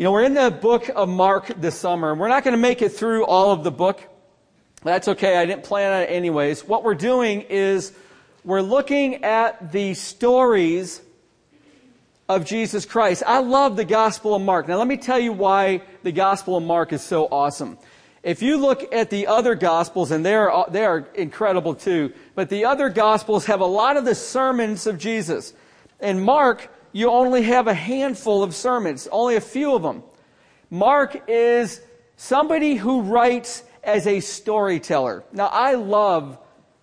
[0.00, 2.58] You know, we're in the book of Mark this summer, and we're not going to
[2.58, 4.00] make it through all of the book.
[4.82, 5.36] That's okay.
[5.36, 6.64] I didn't plan on it anyways.
[6.64, 7.92] What we're doing is
[8.42, 11.02] we're looking at the stories
[12.30, 13.22] of Jesus Christ.
[13.26, 14.68] I love the Gospel of Mark.
[14.68, 17.76] Now, let me tell you why the Gospel of Mark is so awesome.
[18.22, 22.48] If you look at the other Gospels, and they are, they are incredible too, but
[22.48, 25.52] the other Gospels have a lot of the sermons of Jesus.
[26.00, 30.02] And Mark, you only have a handful of sermons, only a few of them.
[30.70, 31.80] Mark is
[32.16, 35.24] somebody who writes as a storyteller.
[35.32, 36.38] Now, I love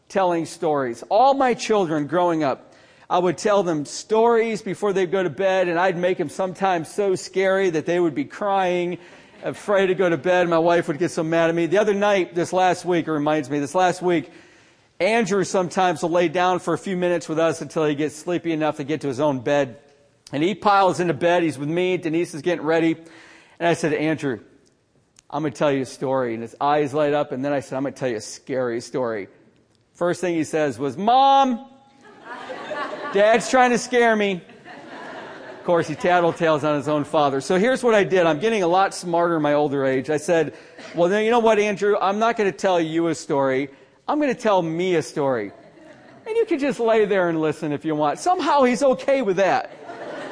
[0.10, 1.04] telling stories.
[1.10, 2.74] All my children growing up,
[3.10, 6.90] I would tell them stories before they'd go to bed, and I'd make them sometimes
[6.90, 8.98] so scary that they would be crying,
[9.44, 10.50] afraid to go to bed.
[10.50, 11.68] My wife would get so mad at me.
[11.68, 14.30] The other night, this last week, it reminds me, this last week,
[15.00, 18.52] Andrew sometimes will lay down for a few minutes with us until he gets sleepy
[18.52, 19.80] enough to get to his own bed.
[20.32, 21.44] And he piles into bed.
[21.44, 21.98] He's with me.
[21.98, 22.96] Denise is getting ready.
[23.60, 24.40] And I said, Andrew,
[25.30, 26.34] I'm going to tell you a story.
[26.34, 27.32] And his eyes light up.
[27.32, 29.30] And then I said, I'm going to tell you a scary story.
[29.94, 31.68] First thing he says was, Mom,
[33.14, 34.42] Dad's trying to scare me.
[35.60, 37.42] Of course, he tattletales on his own father.
[37.42, 38.26] So here's what I did.
[38.26, 40.10] I'm getting a lot smarter in my older age.
[40.10, 40.54] I said,
[40.96, 41.98] Well, then, you know what, Andrew?
[42.00, 43.70] I'm not going to tell you a story.
[44.08, 45.52] I'm going to tell me a story.
[46.26, 48.20] And you can just lay there and listen if you want.
[48.20, 49.72] Somehow he's okay with that.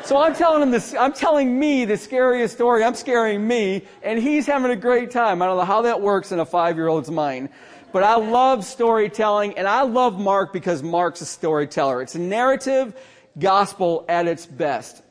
[0.05, 2.83] So I'm telling him this, I'm telling me the scariest story.
[2.83, 5.41] I'm scaring me, and he's having a great time.
[5.41, 7.49] I don't know how that works in a five year old's mind.
[7.91, 12.03] But I love storytelling, and I love Mark because Mark's a storyteller.
[12.03, 12.93] It's a narrative
[13.39, 15.01] gospel at its best.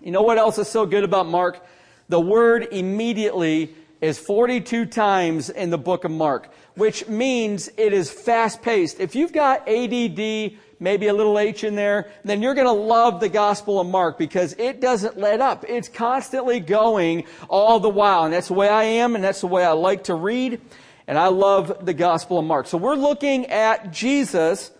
[0.00, 1.62] You know what else is so good about Mark?
[2.08, 8.10] The word immediately is 42 times in the book of Mark, which means it is
[8.10, 9.00] fast paced.
[9.00, 13.20] If you've got ADD, maybe a little H in there, then you're going to love
[13.20, 15.64] the Gospel of Mark because it doesn't let up.
[15.68, 18.24] It's constantly going all the while.
[18.24, 20.60] And that's the way I am, and that's the way I like to read.
[21.06, 22.66] And I love the Gospel of Mark.
[22.66, 24.70] So we're looking at Jesus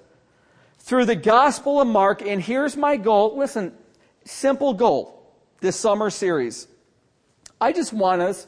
[0.78, 3.36] through the Gospel of Mark, and here's my goal.
[3.36, 3.72] Listen,
[4.24, 5.30] simple goal
[5.60, 6.66] this summer series.
[7.60, 8.46] I just want us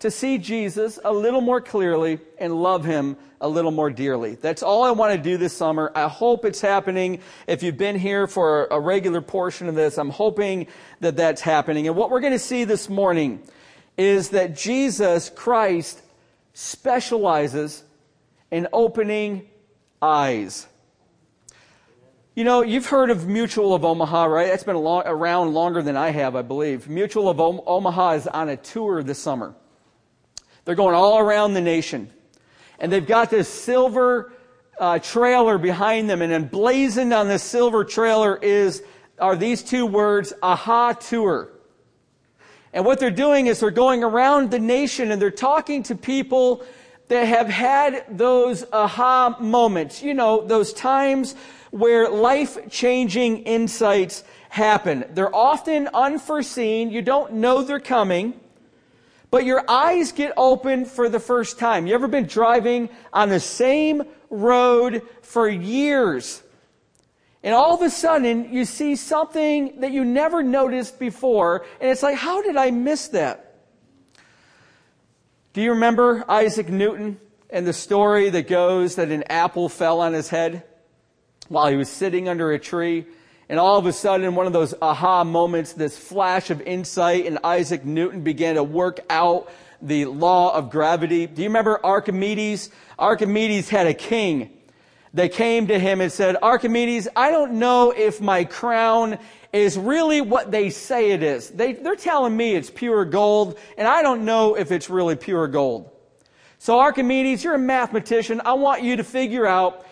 [0.00, 4.34] to see Jesus a little more clearly and love him a little more dearly.
[4.34, 5.92] That's all I want to do this summer.
[5.94, 7.20] I hope it's happening.
[7.46, 10.66] If you've been here for a regular portion of this, I'm hoping
[11.00, 11.86] that that's happening.
[11.86, 13.42] And what we're going to see this morning
[13.96, 16.02] is that Jesus Christ
[16.52, 17.82] specializes
[18.50, 19.48] in opening
[20.00, 20.66] eyes.
[22.34, 24.48] You know, you've heard of Mutual of Omaha, right?
[24.48, 26.86] That's been long, around longer than I have, I believe.
[26.86, 29.54] Mutual of Omaha is on a tour this summer.
[30.66, 32.10] They're going all around the nation.
[32.78, 34.32] And they've got this silver
[34.78, 38.82] uh, trailer behind them, and emblazoned on this silver trailer is
[39.18, 41.50] are these two words, aha tour.
[42.74, 46.62] And what they're doing is they're going around the nation and they're talking to people
[47.08, 51.34] that have had those aha moments, you know, those times
[51.70, 55.06] where life changing insights happen.
[55.14, 56.90] They're often unforeseen.
[56.90, 58.38] You don't know they're coming
[59.30, 61.86] but your eyes get open for the first time.
[61.86, 66.42] You ever been driving on the same road for years?
[67.42, 72.02] And all of a sudden, you see something that you never noticed before, and it's
[72.02, 73.54] like, how did I miss that?
[75.52, 80.12] Do you remember Isaac Newton and the story that goes that an apple fell on
[80.12, 80.64] his head
[81.48, 83.06] while he was sitting under a tree?
[83.48, 87.38] And all of a sudden, one of those aha moments, this flash of insight, and
[87.44, 91.26] Isaac Newton began to work out the law of gravity.
[91.26, 92.70] Do you remember Archimedes?
[92.98, 94.50] Archimedes had a king
[95.14, 99.18] that came to him and said, Archimedes, I don't know if my crown
[99.52, 101.48] is really what they say it is.
[101.50, 105.46] They, they're telling me it's pure gold, and I don't know if it's really pure
[105.46, 105.90] gold.
[106.58, 108.42] So Archimedes, you're a mathematician.
[108.44, 109.85] I want you to figure out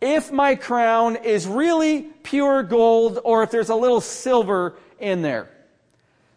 [0.00, 5.48] if my crown is really pure gold or if there's a little silver in there.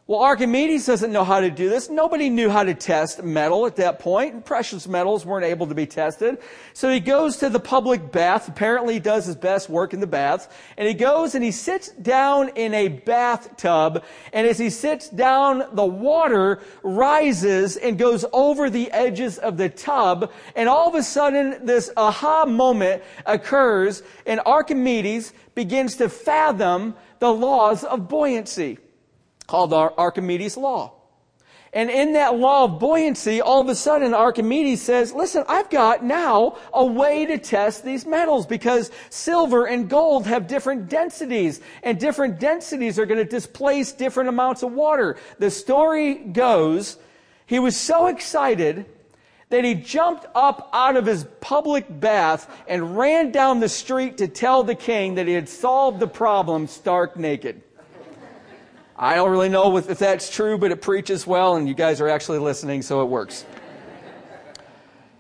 [0.06, 1.90] Well, Archimedes doesn't know how to do this.
[1.90, 5.76] Nobody knew how to test metal at that point, and precious metals weren't able to
[5.76, 6.40] be tested.
[6.74, 8.50] So he goes to the public bath.
[8.50, 10.54] Apparently, he does his best work in the bath.
[10.76, 14.04] And he goes and he sits down in a bathtub.
[14.34, 19.70] And as he sits down, the water rises and goes over the edges of the
[19.70, 20.34] tub.
[20.58, 27.34] And all of a sudden, this aha moment occurs, and Archimedes begins to fathom the
[27.34, 28.80] laws of buoyancy
[29.54, 30.92] called Archimedes' law.
[31.74, 36.04] And in that law of buoyancy, all of a sudden Archimedes says, listen, I've got
[36.04, 42.00] now a way to test these metals because silver and gold have different densities and
[42.00, 45.18] different densities are going to displace different amounts of water.
[45.38, 46.98] The story goes,
[47.46, 48.88] he was so excited
[49.50, 54.28] that he jumped up out of his public bath and ran down the street to
[54.28, 57.62] tell the king that he had solved the problem stark naked.
[59.04, 62.08] I don't really know if that's true, but it preaches well, and you guys are
[62.08, 63.46] actually listening, so it works.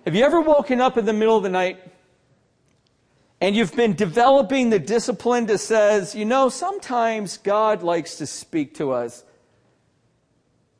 [0.06, 1.84] Have you ever woken up in the middle of the night
[3.42, 8.76] and you've been developing the discipline that says, you know, sometimes God likes to speak
[8.76, 9.26] to us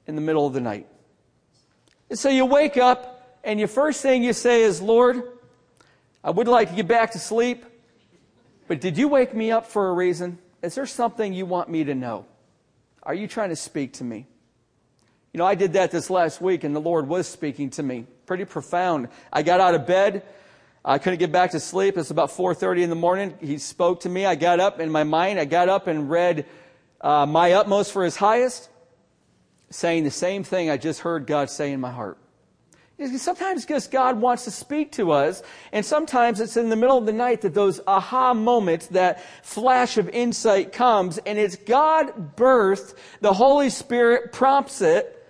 [0.08, 0.88] in the middle of the night?
[2.10, 5.24] And so you wake up and your first thing you say is, Lord,
[6.24, 7.66] I would like to get back to sleep,
[8.70, 10.40] but did you wake me up for a reason?
[10.62, 12.28] Is there something you want me to know?
[13.04, 14.28] Are you trying to speak to me?
[15.34, 18.06] You know, I did that this last week and the Lord was speaking to me.
[18.26, 19.10] Pretty profound.
[19.32, 20.24] I got out of bed.
[20.86, 21.98] I couldn't get back to sleep.
[21.98, 23.34] It's about 4.30 in the morning.
[23.42, 24.26] He spoke to me.
[24.26, 25.40] I got up in my mind.
[25.40, 26.46] I got up and read
[27.02, 28.70] uh, My Utmost for His Highest,
[29.70, 32.18] saying the same thing I just heard God say in my heart.
[33.18, 35.42] Sometimes because God wants to speak to us,
[35.72, 39.98] and sometimes it's in the middle of the night that those aha moments, that flash
[39.98, 45.26] of insight comes, and it's God birthed, the Holy Spirit prompts it,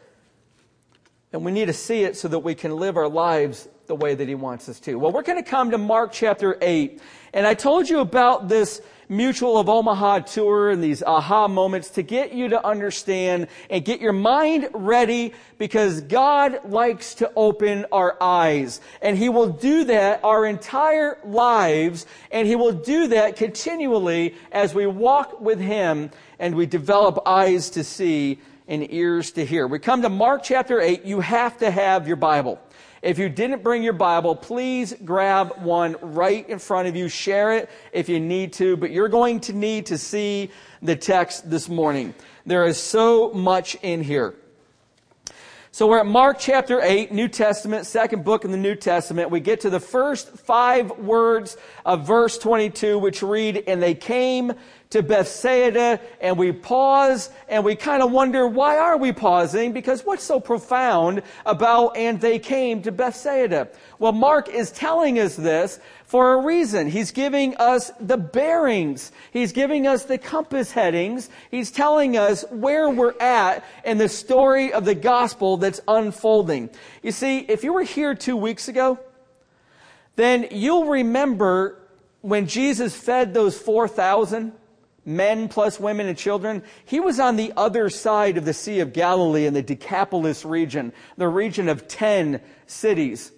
[1.31, 4.13] and we need to see it so that we can live our lives the way
[4.13, 4.95] that He wants us to.
[4.95, 7.01] Well, we're going to come to Mark chapter 8,
[7.33, 12.03] and I told you about this Mutual of Omaha tour and these aha moments to
[12.03, 18.17] get you to understand and get your mind ready because God likes to open our
[18.21, 18.81] eyes.
[19.01, 24.73] And He will do that our entire lives and He will do that continually as
[24.73, 29.67] we walk with Him and we develop eyes to see and ears to hear.
[29.67, 31.03] We come to Mark chapter 8.
[31.03, 32.59] You have to have your Bible.
[33.03, 37.09] If you didn't bring your Bible, please grab one right in front of you.
[37.09, 40.49] Share it if you need to, but you're going to need to see
[40.81, 42.13] the text this morning.
[42.45, 44.35] There is so much in here.
[45.73, 49.31] So we're at Mark chapter 8, New Testament, second book in the New Testament.
[49.31, 54.53] We get to the first five words of verse 22, which read, And they came
[54.93, 59.73] to Bethsaida and we pause and we kind of wonder, why are we pausing?
[59.73, 63.69] Because what's so profound about and they came to Bethsaida?
[63.97, 66.87] Well, Mark is telling us this for a reason.
[66.87, 69.11] He's giving us the bearings.
[69.31, 71.31] He's giving us the compass headings.
[71.49, 76.69] He's telling us where we're at in the story of the gospel that's unfolding.
[77.01, 78.99] You see, if you were here two weeks ago,
[80.17, 81.79] then you'll remember
[82.21, 84.53] when Jesus fed those 4,000
[85.05, 86.63] men plus women and children.
[86.85, 90.93] He was on the other side of the Sea of Galilee in the Decapolis region,
[91.17, 93.31] the region of 10 cities.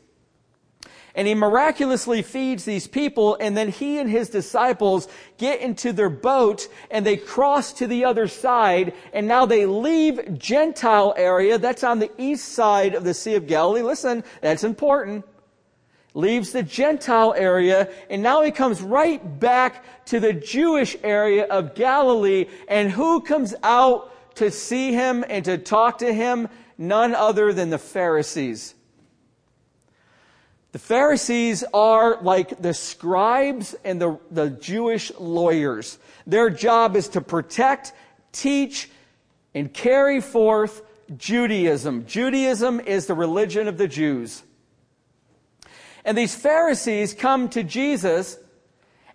[1.16, 5.08] And he miraculously feeds these people, and then he and his disciples
[5.38, 10.38] get into their boat and they cross to the other side, and now they leave
[10.38, 11.58] Gentile area.
[11.58, 13.82] That's on the east side of the Sea of Galilee.
[13.82, 15.24] Listen, that's important
[16.16, 21.76] leaves the Gentile area, and now he comes right back to the Jewish area of
[21.76, 22.48] Galilee.
[22.68, 26.48] And who comes out to see him and to talk to him?
[26.78, 28.74] None other than the Pharisees.
[30.72, 35.98] The Pharisees are like the scribes and the, the Jewish lawyers.
[36.28, 37.94] Their job is to protect,
[38.32, 38.90] teach,
[39.54, 40.82] and carry forth
[41.18, 42.06] Judaism.
[42.06, 44.44] Judaism is the religion of the Jews.
[46.06, 48.38] And these Pharisees come to Jesus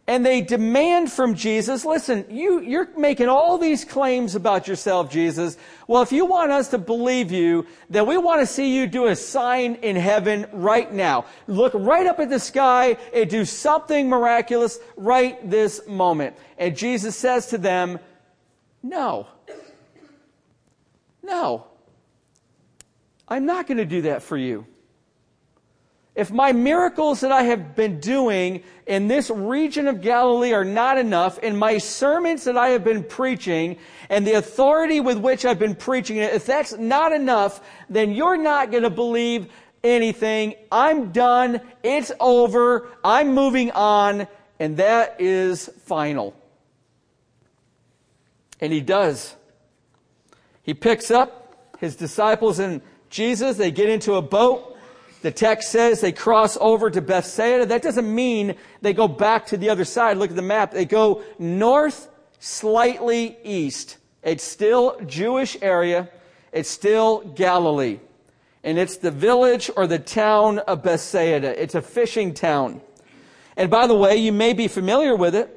[0.09, 5.57] and they demand from Jesus, listen, you, you're making all these claims about yourself, Jesus.
[5.87, 9.07] Well, if you want us to believe you, then we want to see you do
[9.07, 11.27] a sign in heaven right now.
[11.47, 16.37] Look right up at the sky and do something miraculous right this moment.
[16.59, 18.01] And Jesus says to them,
[18.83, 19.29] no.
[21.23, 21.69] No.
[23.29, 24.67] I'm not going to do that for you
[26.15, 30.99] if my miracles that I have been doing in this region of Galilee are not
[30.99, 35.59] enough, and my sermons that I have been preaching, and the authority with which I've
[35.59, 39.49] been preaching it, if that's not enough, then you're not going to believe
[39.85, 40.55] anything.
[40.71, 41.61] I'm done.
[41.83, 42.89] It's over.
[43.05, 44.27] I'm moving on.
[44.59, 46.35] And that is final.
[48.61, 49.37] And he does.
[50.63, 53.57] He picks up his disciples and Jesus.
[53.57, 54.70] They get into a boat.
[55.23, 57.67] The text says they cross over to Bethsaida.
[57.67, 60.17] That doesn't mean they go back to the other side.
[60.17, 60.73] Look at the map.
[60.73, 62.09] They go north,
[62.39, 63.99] slightly east.
[64.23, 66.09] It's still Jewish area.
[66.53, 68.01] It's still Galilee.
[68.65, 71.61] And it's the village or the town of Bethsaida.
[71.61, 72.81] It's a fishing town.
[73.57, 75.57] And by the way, you may be familiar with it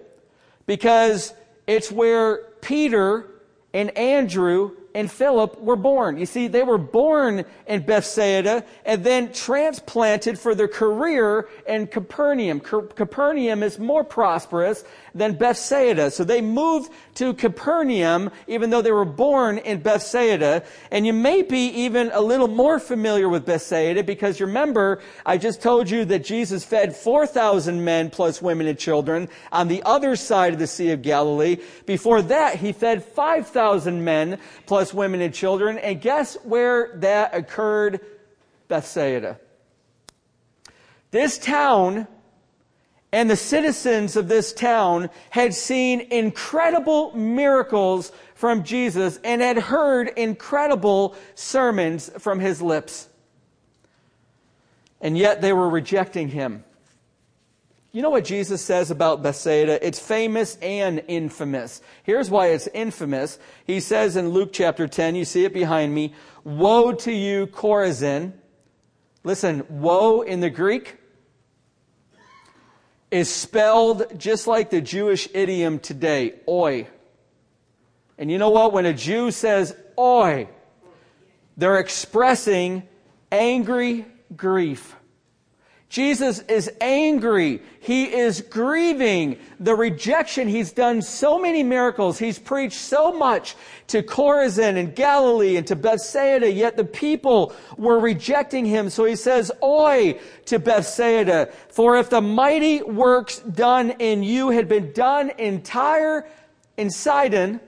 [0.65, 1.34] because
[1.67, 3.27] it's where Peter
[3.74, 6.17] and Andrew and Philip were born.
[6.17, 12.59] You see, they were born in Bethsaida and then transplanted for their career in Capernaum.
[12.59, 14.83] Capernaum is more prosperous
[15.15, 16.10] than Bethsaida.
[16.12, 20.63] So they moved to Capernaum, even though they were born in Bethsaida.
[20.91, 25.62] And you may be even a little more familiar with Bethsaida because remember, I just
[25.62, 30.53] told you that Jesus fed 4,000 men plus women and children on the other side
[30.53, 31.58] of the Sea of Galilee.
[31.86, 35.77] Before that, he fed 5,000 men plus women and children.
[35.77, 38.00] And guess where that occurred?
[38.67, 39.39] Bethsaida.
[41.12, 42.08] This town
[43.13, 50.10] and the citizens of this town had seen incredible miracles from Jesus and had heard
[50.17, 53.08] incredible sermons from his lips.
[55.00, 56.63] And yet they were rejecting him.
[57.91, 59.86] You know what Jesus says about Bethsaida?
[59.86, 61.82] It's famous and infamous.
[62.01, 63.38] Here's why it's infamous.
[63.67, 68.34] He says in Luke chapter 10, you see it behind me, Woe to you, Chorazin.
[69.24, 70.98] Listen, woe in the Greek
[73.13, 76.88] is spelled just like the Jewish idiom today, oi.
[78.17, 78.74] And you know what?
[78.74, 80.50] When a Jew says oi,
[81.55, 82.82] they're expressing
[83.32, 84.05] angry
[84.36, 84.96] grief.
[85.93, 87.62] Jesus is angry.
[87.79, 90.47] He is grieving the rejection.
[90.47, 92.17] He's done so many miracles.
[92.17, 93.55] He's preached so much
[93.89, 98.89] to Chorazin and Galilee and to Bethsaida, yet the people were rejecting him.
[98.89, 104.67] So he says, Oi to Bethsaida, for if the mighty works done in you had
[104.67, 106.27] been done in Tyre
[106.75, 107.59] and Sidon,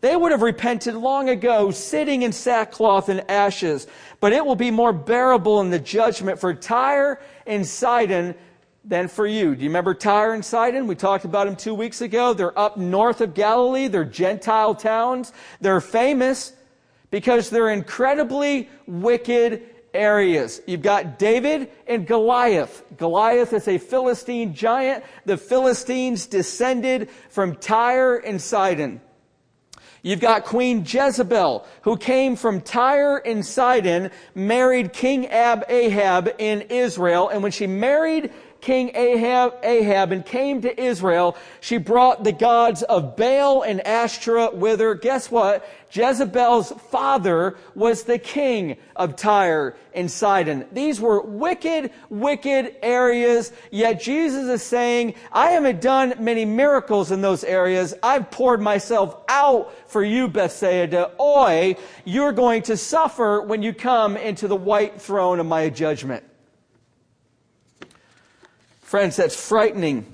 [0.00, 3.86] they would have repented long ago, sitting in sackcloth and ashes.
[4.22, 8.36] But it will be more bearable in the judgment for Tyre and Sidon
[8.84, 9.56] than for you.
[9.56, 10.86] Do you remember Tyre and Sidon?
[10.86, 12.32] We talked about them two weeks ago.
[12.32, 13.88] They're up north of Galilee.
[13.88, 15.32] They're Gentile towns.
[15.60, 16.52] They're famous
[17.10, 20.62] because they're incredibly wicked areas.
[20.68, 22.84] You've got David and Goliath.
[22.96, 25.02] Goliath is a Philistine giant.
[25.24, 29.00] The Philistines descended from Tyre and Sidon.
[30.04, 36.62] You've got Queen Jezebel, who came from Tyre and Sidon, married King Ab Ahab in
[36.62, 38.32] Israel, and when she married
[38.62, 44.54] King Ahab, Ahab and came to Israel, she brought the gods of Baal and Ashtoreth
[44.54, 44.94] with her.
[44.94, 45.68] Guess what?
[45.90, 50.64] Jezebel's father was the king of Tyre and Sidon.
[50.70, 57.20] These were wicked, wicked areas, yet Jesus is saying, I haven't done many miracles in
[57.20, 57.94] those areas.
[58.00, 61.10] I've poured myself out for you, Bethsaida.
[61.20, 66.22] Oi, you're going to suffer when you come into the white throne of my judgment.
[68.92, 70.04] Friends, that's frightening.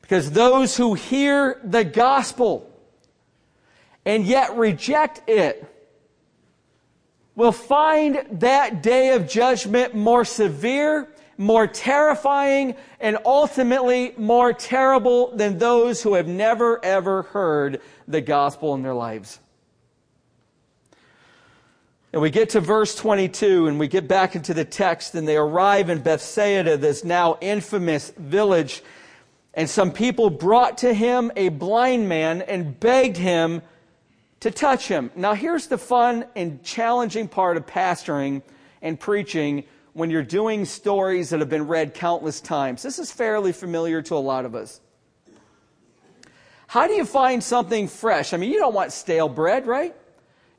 [0.00, 2.70] Because those who hear the gospel
[4.04, 5.66] and yet reject it
[7.34, 15.58] will find that day of judgment more severe, more terrifying, and ultimately more terrible than
[15.58, 19.40] those who have never ever heard the gospel in their lives.
[22.12, 25.36] And we get to verse 22 and we get back into the text and they
[25.36, 28.82] arrive in Bethsaida, this now infamous village.
[29.52, 33.60] And some people brought to him a blind man and begged him
[34.40, 35.10] to touch him.
[35.16, 38.42] Now here's the fun and challenging part of pastoring
[38.80, 42.82] and preaching when you're doing stories that have been read countless times.
[42.82, 44.80] This is fairly familiar to a lot of us.
[46.68, 48.32] How do you find something fresh?
[48.32, 49.94] I mean, you don't want stale bread, right?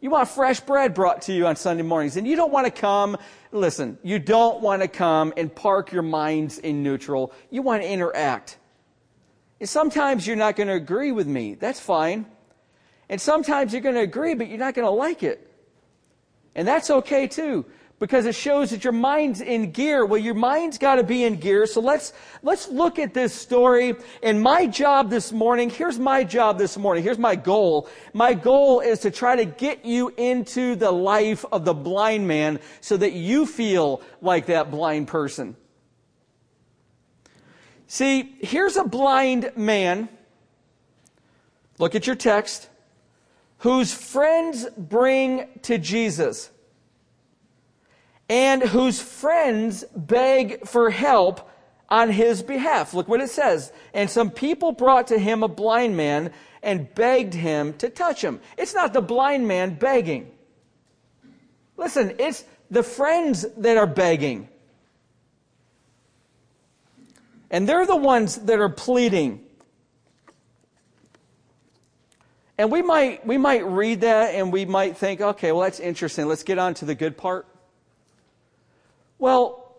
[0.02, 2.16] You want fresh bread brought to you on Sunday mornings.
[2.16, 3.18] And you don't want to come,
[3.52, 7.34] listen, you don't want to come and park your minds in neutral.
[7.50, 8.58] You want to interact.
[9.60, 11.56] And sometimes you're not going to agree with me.
[11.56, 12.26] That's fine.
[13.10, 15.52] And sometimes you're going to agree, but you're not going to like it.
[16.56, 17.66] And that's okay too
[18.00, 20.06] because it shows that your mind's in gear.
[20.06, 21.66] Well, your mind's got to be in gear.
[21.66, 23.96] So let's, let's look at this story.
[24.24, 27.04] And my job this morning, here's my job this morning.
[27.04, 27.90] Here's my goal.
[28.14, 32.60] My goal is to try to get you into the life of the blind man
[32.80, 35.58] so that you feel like that blind person.
[37.88, 40.08] See, here's a blind man.
[41.80, 42.70] Look at your text.
[43.60, 46.50] Whose friends bring to Jesus
[48.30, 51.50] and whose friends beg for help
[51.90, 52.94] on his behalf.
[52.94, 53.74] Look what it says.
[53.94, 56.32] And some people brought to him a blind man
[56.62, 58.40] and begged him to touch him.
[58.58, 60.32] It's not the blind man begging.
[61.76, 64.48] Listen, it's the friends that are begging.
[67.50, 69.44] And they're the ones that are pleading.
[72.60, 76.28] And we might, we might read that and we might think, okay, well, that's interesting.
[76.28, 77.48] Let's get on to the good part.
[79.20, 79.70] Well,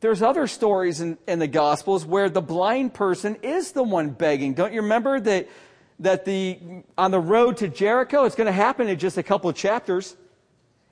[0.00, 4.54] there's other stories in, in the Gospels where the blind person is the one begging.
[4.54, 5.48] Don't you remember that,
[5.98, 6.58] that the,
[6.96, 10.16] on the road to Jericho, it's going to happen in just a couple of chapters.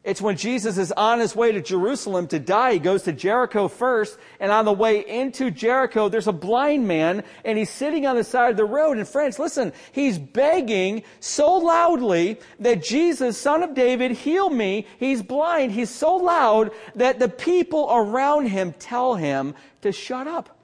[0.02, 2.75] It's when Jesus is on his way to Jerusalem to die.
[2.75, 7.23] He goes to Jericho first, and on the way into Jericho, there's a blind man,
[7.45, 8.97] and he's sitting on the side of the road.
[8.97, 14.87] And friends, listen, he's begging so loudly that Jesus, son of David, heal me.
[14.99, 15.73] He's blind.
[15.73, 20.57] He's so loud that the people around him tell him to shut up.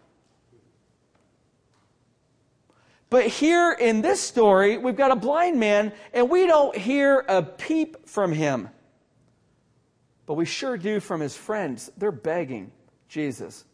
[3.11, 7.43] But here in this story, we've got a blind man, and we don't hear a
[7.43, 8.71] peep from him.
[10.26, 11.90] But we sure do from his friends.
[11.97, 12.73] They're begging
[13.09, 13.64] Jesus.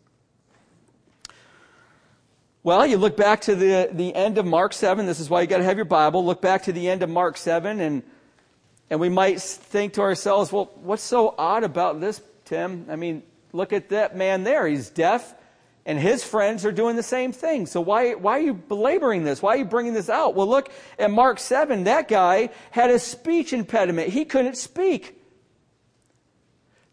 [2.65, 5.05] Well, you look back to the, the end of Mark 7.
[5.05, 6.25] This is why you got to have your Bible.
[6.25, 8.05] Look back to the end of Mark 7, and,
[8.89, 12.87] and we might think to ourselves, well, what's so odd about this, Tim?
[12.89, 14.69] I mean, look at that man there.
[14.69, 15.35] He's deaf,
[15.87, 17.67] and his friends are doing the same thing.
[17.67, 19.43] So why, why are you belaboring this?
[19.43, 20.37] Why are you bringing this out?
[20.37, 21.83] Well, look at Mark 7.
[21.85, 25.22] That guy had a speech impediment, he couldn't speak.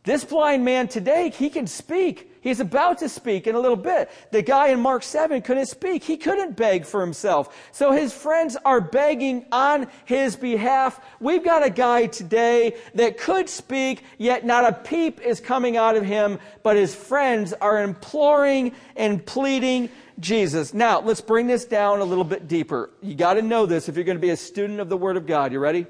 [0.09, 2.31] This blind man today, he can speak.
[2.41, 4.09] He's about to speak in a little bit.
[4.31, 6.03] The guy in Mark 7 couldn't speak.
[6.03, 7.55] He couldn't beg for himself.
[7.71, 10.99] So his friends are begging on his behalf.
[11.19, 15.95] We've got a guy today that could speak, yet not a peep is coming out
[15.95, 19.89] of him, but his friends are imploring and pleading
[20.19, 20.73] Jesus.
[20.73, 22.89] Now, let's bring this down a little bit deeper.
[23.03, 25.17] You got to know this if you're going to be a student of the Word
[25.17, 25.53] of God.
[25.53, 25.85] You ready?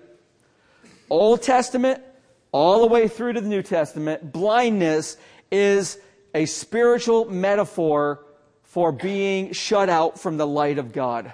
[1.10, 2.04] Old Testament,
[2.52, 5.18] all the way through to the New Testament, blindness
[5.52, 6.00] is
[6.34, 8.24] a spiritual metaphor
[8.64, 11.34] for being shut out from the light of God.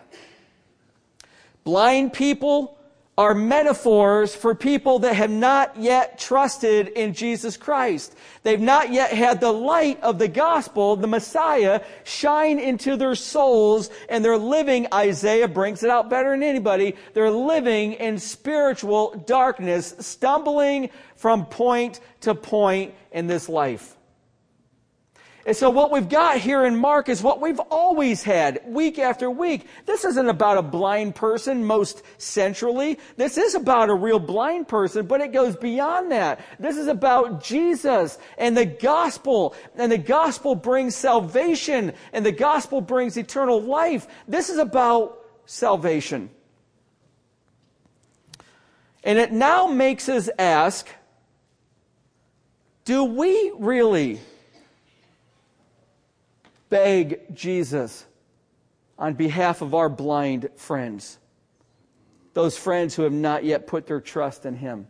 [1.63, 2.77] Blind people
[3.17, 8.13] are metaphors for people that have not yet trusted in Jesus Christ.
[8.43, 13.89] They've not yet had the light of the gospel, the Messiah, shine into their souls,
[14.09, 19.95] and they're living, Isaiah brings it out better than anybody, they're living in spiritual darkness,
[19.99, 23.94] stumbling from point to point in this life.
[25.47, 29.29] And so what we've got here in Mark is what we've always had week after
[29.29, 29.67] week.
[29.85, 32.97] This isn't about a blind person most centrally.
[33.15, 36.39] This is about a real blind person, but it goes beyond that.
[36.57, 39.53] This is about Jesus and the gospel.
[39.75, 44.07] And the gospel brings salvation and the gospel brings eternal life.
[44.27, 46.31] This is about salvation.
[49.03, 50.87] And it now makes us ask,
[52.83, 54.19] do we really
[56.69, 58.05] beg Jesus
[58.97, 61.17] on behalf of our blind friends,
[62.33, 64.87] those friends who have not yet put their trust in Him.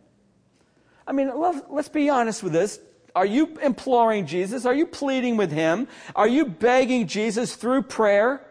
[1.08, 1.32] I mean,
[1.70, 2.80] let's be honest with this.
[3.16, 4.66] Are you imploring Jesus?
[4.66, 5.88] Are you pleading with Him?
[6.16, 8.46] Are you begging Jesus through prayer?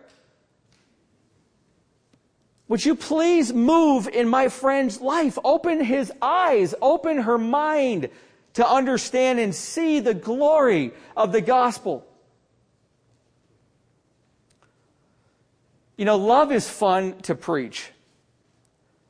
[2.69, 5.39] Would you please move in my friend's life?
[5.45, 8.09] Open his eyes, open her mind
[8.55, 12.07] to understand and see the glory of the gospel.
[15.97, 17.91] You know, love is fun to preach.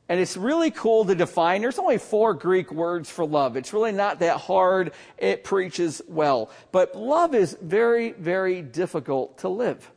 [0.07, 1.61] And it's really cool to define.
[1.61, 3.57] There's only four Greek words for love.
[3.57, 4.93] It's really not that hard.
[5.17, 6.51] It preaches well.
[6.71, 9.89] But love is very, very difficult to live.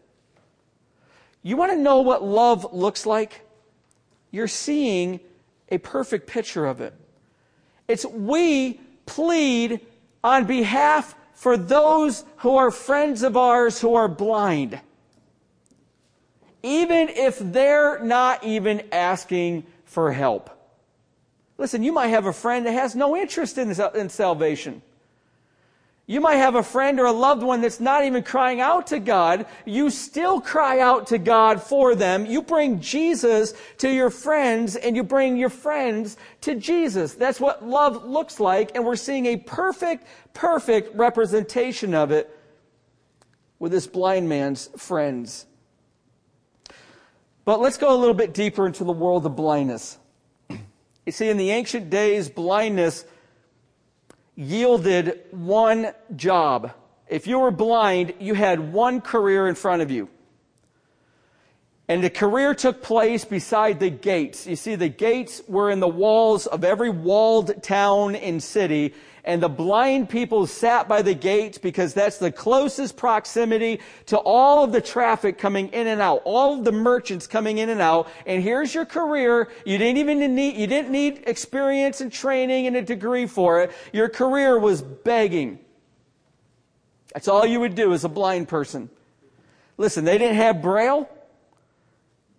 [1.42, 3.42] You want to know what love looks like?
[4.30, 5.20] You're seeing
[5.68, 6.94] a perfect picture of it.
[7.86, 9.80] It's we plead
[10.24, 14.80] on behalf for those who are friends of ours who are blind
[16.62, 20.50] even if they're not even asking for help.
[21.56, 24.82] Listen, you might have a friend that has no interest in, in salvation.
[26.10, 28.98] You might have a friend or a loved one that's not even crying out to
[28.98, 29.44] God.
[29.66, 32.24] You still cry out to God for them.
[32.24, 37.12] You bring Jesus to your friends and you bring your friends to Jesus.
[37.12, 38.70] That's what love looks like.
[38.74, 42.34] And we're seeing a perfect, perfect representation of it
[43.58, 45.44] with this blind man's friends.
[47.48, 49.96] But let's go a little bit deeper into the world of blindness.
[50.50, 53.06] You see, in the ancient days, blindness
[54.36, 56.72] yielded one job.
[57.08, 60.10] If you were blind, you had one career in front of you.
[61.88, 64.46] And the career took place beside the gates.
[64.46, 68.92] You see, the gates were in the walls of every walled town and city.
[69.28, 74.64] And the blind people sat by the gate because that's the closest proximity to all
[74.64, 78.08] of the traffic coming in and out, all of the merchants coming in and out.
[78.24, 79.50] And here's your career.
[79.66, 83.70] You didn't even need, you didn't need experience and training and a degree for it.
[83.92, 85.58] Your career was begging.
[87.12, 88.88] That's all you would do as a blind person.
[89.76, 91.06] Listen, they didn't have braille.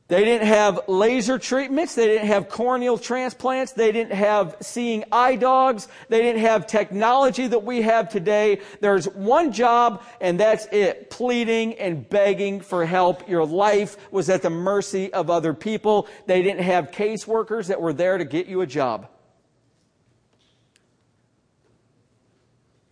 [0.09, 1.93] They didn't have laser treatments.
[1.93, 3.73] They didn't have corneal transplants.
[3.73, 5.87] They didn't have seeing eye dogs.
[6.09, 8.61] They didn't have technology that we have today.
[8.81, 11.11] There's one job and that's it.
[11.11, 13.29] Pleading and begging for help.
[13.29, 16.07] Your life was at the mercy of other people.
[16.25, 19.07] They didn't have caseworkers that were there to get you a job.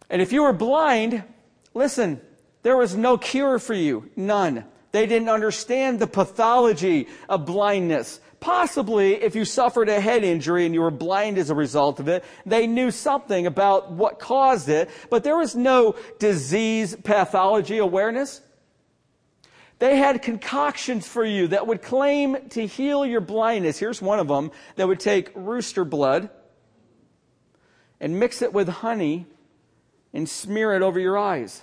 [0.07, 1.23] And if you were blind,
[1.73, 2.21] listen,
[2.61, 4.11] there was no cure for you.
[4.15, 4.65] None.
[4.97, 8.19] They didn't understand the pathology of blindness.
[8.39, 12.07] Possibly, if you suffered a head injury and you were blind as a result of
[12.07, 18.41] it, they knew something about what caused it, but there was no disease pathology awareness.
[19.77, 23.77] They had concoctions for you that would claim to heal your blindness.
[23.77, 26.31] Here's one of them that would take rooster blood
[27.99, 29.27] and mix it with honey
[30.11, 31.61] and smear it over your eyes.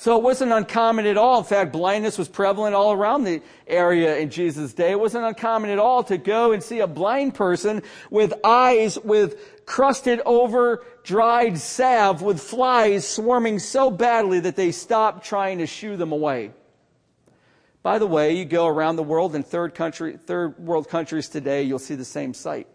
[0.00, 1.40] So it wasn't uncommon at all.
[1.40, 4.92] In fact, blindness was prevalent all around the area in Jesus' day.
[4.92, 9.66] It wasn't uncommon at all to go and see a blind person with eyes with
[9.66, 15.96] crusted over dried salve with flies swarming so badly that they stopped trying to shoo
[15.96, 16.52] them away.
[17.82, 21.64] By the way, you go around the world in third country, third world countries today,
[21.64, 22.68] you'll see the same sight.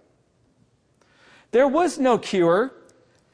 [1.51, 2.73] There was no cure,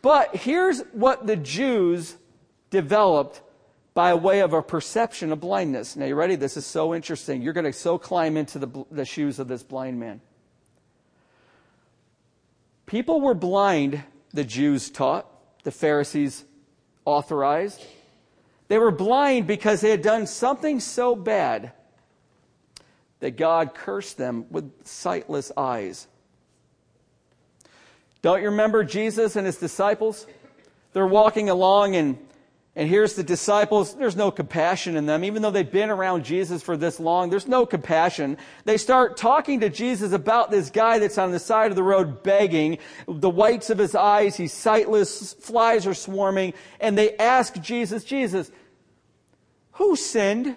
[0.04, 2.18] but here's what the Jews
[2.70, 3.42] developed
[3.94, 5.96] by way of a perception of blindness.
[5.96, 6.36] Now, you ready?
[6.36, 7.42] This is so interesting.
[7.42, 10.22] You're going to so climb into the, the shoes of this blind man.
[12.86, 14.02] People were blind,
[14.34, 15.28] the Jews taught,
[15.64, 16.44] the Pharisees
[17.06, 17.84] authorized.
[18.68, 21.72] They were blind because they had done something so bad
[23.20, 26.08] that God cursed them with sightless eyes.
[28.22, 30.26] Don't you remember Jesus and his disciples?
[30.94, 32.18] They're walking along and
[32.80, 33.94] and here's the disciples.
[33.94, 35.26] There's no compassion in them.
[35.26, 38.38] Even though they've been around Jesus for this long, there's no compassion.
[38.64, 42.24] They start talking to Jesus about this guy that's on the side of the road
[42.24, 42.78] begging.
[43.06, 46.54] The whites of his eyes, he's sightless, flies are swarming.
[46.80, 48.50] And they ask Jesus, Jesus,
[49.74, 50.56] who sinned?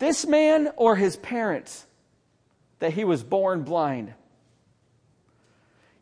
[0.00, 1.86] This man or his parents
[2.80, 4.14] that he was born blind?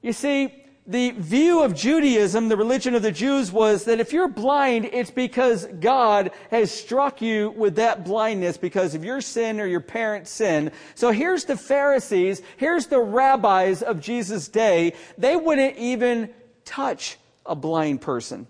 [0.01, 4.29] You see, the view of Judaism, the religion of the Jews, was that if you're
[4.29, 9.67] blind, it's because God has struck you with that blindness because of your sin or
[9.67, 10.73] your parents' sin.
[10.95, 14.93] So here's the Pharisees, here's the rabbis of Jesus' day.
[15.17, 16.29] They wouldn't even
[16.67, 17.17] touch
[17.47, 18.47] a blind person.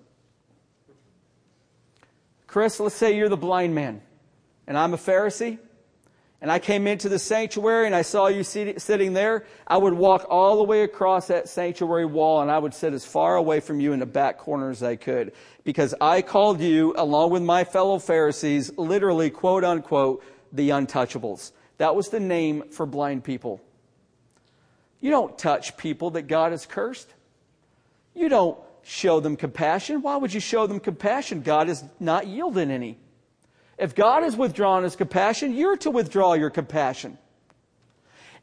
[2.48, 4.02] Chris, let's say you're the blind man,
[4.66, 5.58] and I'm a Pharisee
[6.44, 10.26] and I came into the sanctuary and I saw you sitting there, I would walk
[10.28, 13.80] all the way across that sanctuary wall and I would sit as far away from
[13.80, 15.32] you in the back corner as I could.
[15.64, 21.52] Because I called you, along with my fellow Pharisees, literally, quote unquote, the untouchables.
[21.78, 23.62] That was the name for blind people.
[25.00, 27.08] You don't touch people that God has cursed.
[28.14, 30.02] You don't show them compassion.
[30.02, 31.40] Why would you show them compassion?
[31.40, 32.98] God is not yielding any.
[33.78, 37.18] If God has withdrawn his compassion, you're to withdraw your compassion.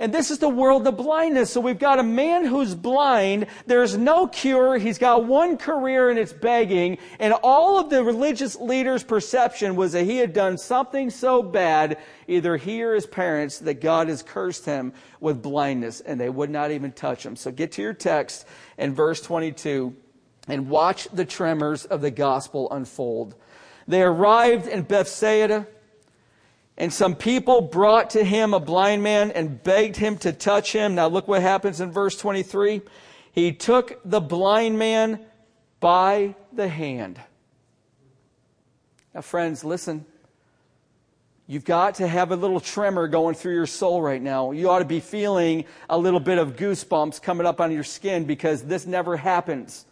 [0.01, 1.51] And this is the world of blindness.
[1.51, 3.45] So we've got a man who's blind.
[3.67, 4.79] There's no cure.
[4.79, 6.97] He's got one career and it's begging.
[7.19, 11.99] And all of the religious leaders' perception was that he had done something so bad,
[12.27, 16.49] either he or his parents, that God has cursed him with blindness and they would
[16.49, 17.35] not even touch him.
[17.35, 18.47] So get to your text
[18.79, 19.95] in verse 22
[20.47, 23.35] and watch the tremors of the gospel unfold.
[23.87, 25.67] They arrived in Bethsaida,
[26.77, 30.95] and some people brought to him a blind man and begged him to touch him.
[30.95, 32.81] Now, look what happens in verse 23.
[33.31, 35.19] He took the blind man
[35.79, 37.19] by the hand.
[39.13, 40.05] Now, friends, listen.
[41.47, 44.51] You've got to have a little tremor going through your soul right now.
[44.51, 48.23] You ought to be feeling a little bit of goosebumps coming up on your skin
[48.23, 49.85] because this never happens.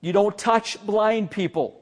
[0.00, 1.77] You don't touch blind people.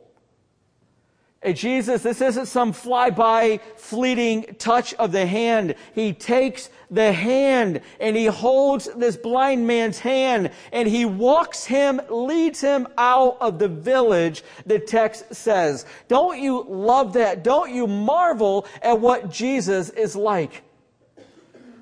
[1.55, 5.75] Jesus, this isn't some flyby, fleeting touch of the hand.
[5.95, 12.01] He takes the hand and he holds this blind man's hand and he walks him,
[12.09, 15.87] leads him out of the village, the text says.
[16.09, 17.45] Don't you love that?
[17.45, 20.63] Don't you marvel at what Jesus is like?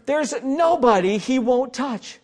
[0.05, 2.19] There's nobody he won't touch.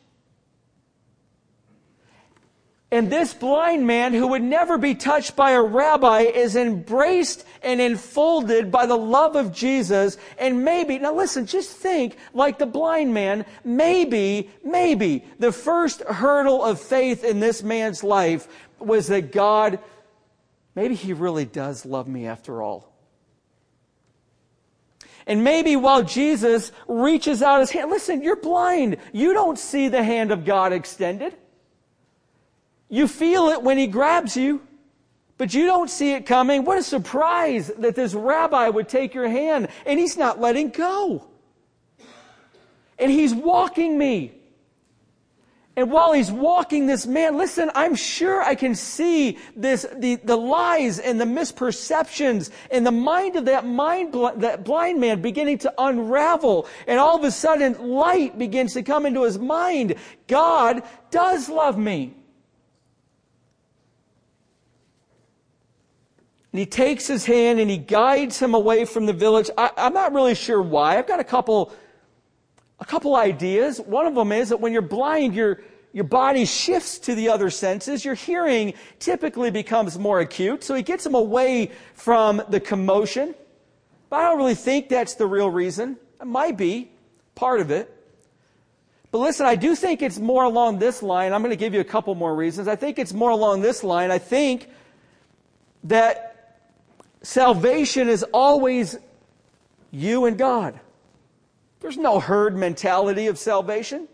[2.93, 7.81] And this blind man who would never be touched by a rabbi is embraced and
[7.81, 10.17] enfolded by the love of Jesus.
[10.39, 16.65] And maybe, now listen, just think like the blind man, maybe, maybe the first hurdle
[16.65, 18.49] of faith in this man's life
[18.81, 19.79] was that God,
[20.75, 22.93] maybe he really does love me after all.
[25.29, 28.97] And maybe while Jesus reaches out his hand, listen, you're blind.
[29.13, 31.37] You don't see the hand of God extended.
[32.91, 34.61] You feel it when he grabs you,
[35.39, 36.65] but you don't see it coming.
[36.65, 41.27] What a surprise that this rabbi would take your hand and he's not letting go.
[42.99, 44.35] And he's walking me.
[45.77, 50.37] And while he's walking this man, listen, I'm sure I can see this, the, the
[50.37, 55.73] lies and the misperceptions in the mind of that mind, that blind man beginning to
[55.79, 56.67] unravel.
[56.89, 59.95] And all of a sudden, light begins to come into his mind.
[60.27, 62.15] God does love me.
[66.53, 69.51] And he takes his hand and he guides him away from the village.
[69.57, 70.99] I, am not really sure why.
[70.99, 71.73] I've got a couple,
[72.81, 73.81] a couple ideas.
[73.81, 75.61] One of them is that when you're blind, your,
[75.93, 78.05] your body shifts to the other senses.
[78.05, 80.65] Your hearing typically becomes more acute.
[80.65, 83.35] So he gets him away from the commotion.
[84.09, 85.97] But I don't really think that's the real reason.
[86.21, 86.91] It might be
[87.37, 87.97] part of it.
[89.13, 91.33] But listen, I do think it's more along this line.
[91.33, 92.69] I'm going to give you a couple more reasons.
[92.69, 94.11] I think it's more along this line.
[94.11, 94.69] I think
[95.85, 96.30] that
[97.23, 98.99] Salvation is always
[99.91, 100.79] you and God.
[101.81, 104.09] There's no herd mentality of salvation.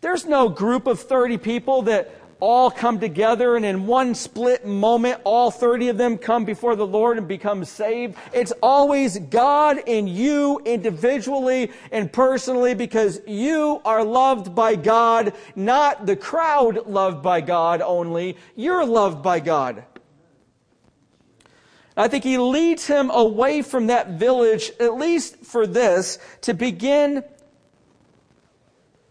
[0.00, 5.20] There's no group of 30 people that all come together and in one split moment,
[5.22, 8.16] all 30 of them come before the Lord and become saved.
[8.32, 16.04] It's always God and you individually and personally because you are loved by God, not
[16.04, 18.36] the crowd loved by God only.
[18.56, 19.84] You're loved by God.
[21.96, 27.22] I think he leads him away from that village, at least for this, to begin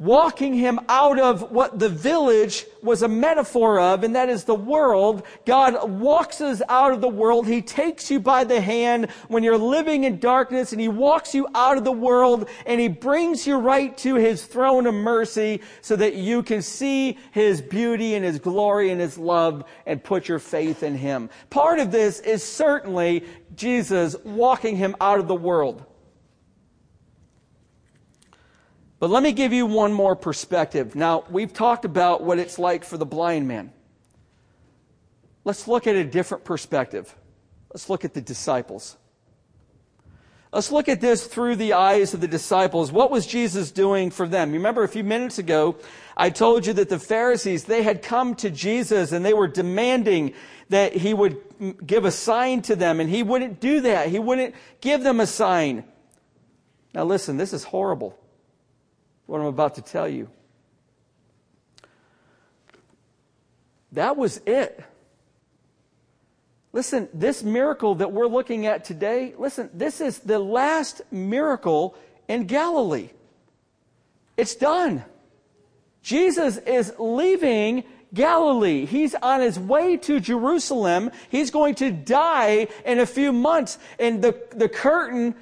[0.02, 4.56] walking him out of what the village was a metaphor of, and that is the
[4.56, 5.22] world.
[5.46, 7.46] God walks us out of the world.
[7.46, 11.48] He takes you by the hand when you're living in darkness, and He walks you
[11.54, 15.96] out of the world, and He brings you right to His throne of mercy so
[15.96, 20.40] that you can see His beauty and His glory and His love and put your
[20.40, 21.30] faith in Him.
[21.52, 23.24] Part of this is certainly
[23.56, 25.86] Jesus walking him out of the world.
[29.02, 30.94] But let me give you one more perspective.
[30.94, 33.74] Now, we've talked about what it's like for the blind man.
[35.44, 37.16] Let's look at a different perspective.
[37.74, 38.98] Let's look at the disciples.
[40.54, 42.92] Let's look at this through the eyes of the disciples.
[42.92, 44.52] What was Jesus doing for them?
[44.52, 45.78] Remember a few minutes ago,
[46.16, 50.36] I told you that the Pharisees, they had come to Jesus and they were demanding
[50.70, 51.42] that he would
[51.84, 54.10] give a sign to them, and he wouldn't do that.
[54.10, 55.86] He wouldn't give them a sign.
[56.94, 58.21] Now listen, this is horrible
[59.32, 60.30] what I'm about to tell you.
[63.94, 64.84] That was it.
[66.74, 71.96] Listen, this miracle that we're looking at today, listen, this is the last miracle
[72.28, 73.10] in Galilee.
[74.36, 75.04] It's done.
[76.02, 78.86] Jesus is leaving Galilee.
[78.86, 81.10] He's on his way to Jerusalem.
[81.30, 83.78] He's going to die in a few months.
[83.98, 85.36] And the, the curtain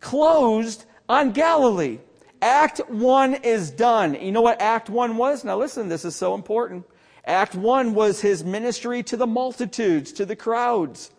[0.00, 1.98] closed on Galilee.
[2.40, 4.14] Act 1 is done.
[4.14, 5.44] You know what Act 1 was?
[5.44, 6.84] Now listen, this is so important.
[7.24, 11.10] Act 1 was his ministry to the multitudes, to the crowds.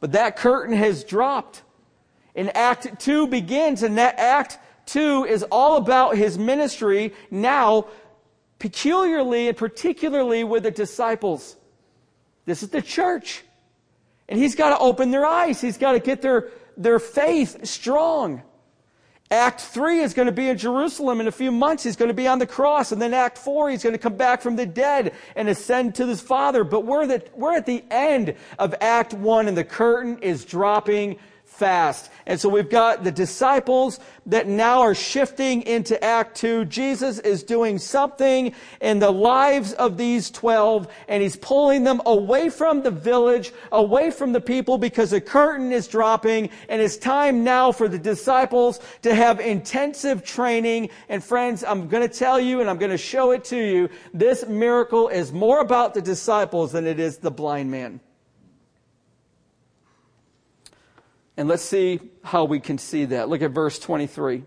[0.00, 1.62] But that curtain has dropped.
[2.34, 7.86] And Act 2 begins, and that Act 2 is all about his ministry now,
[8.58, 11.56] peculiarly and particularly with the disciples.
[12.44, 13.42] This is the church.
[14.28, 15.60] And he's got to open their eyes.
[15.60, 18.42] He's got to get their, their faith strong.
[19.32, 21.84] Act 3 is going to be in Jerusalem in a few months.
[21.84, 22.92] He's going to be on the cross.
[22.92, 26.06] And then Act 4, he's going to come back from the dead and ascend to
[26.06, 26.64] his Father.
[26.64, 31.18] But we're, the, we're at the end of Act 1 and the curtain is dropping
[31.52, 32.10] fast.
[32.26, 36.64] And so we've got the disciples that now are shifting into Act 2.
[36.64, 42.48] Jesus is doing something in the lives of these 12 and he's pulling them away
[42.48, 47.44] from the village, away from the people because the curtain is dropping and it's time
[47.44, 50.88] now for the disciples to have intensive training.
[51.08, 53.90] And friends, I'm going to tell you and I'm going to show it to you.
[54.14, 58.00] This miracle is more about the disciples than it is the blind man.
[61.36, 63.28] And let's see how we can see that.
[63.28, 64.44] Look at verse 23.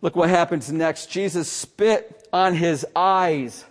[0.00, 1.06] Look what happens next.
[1.06, 3.64] Jesus spit on his eyes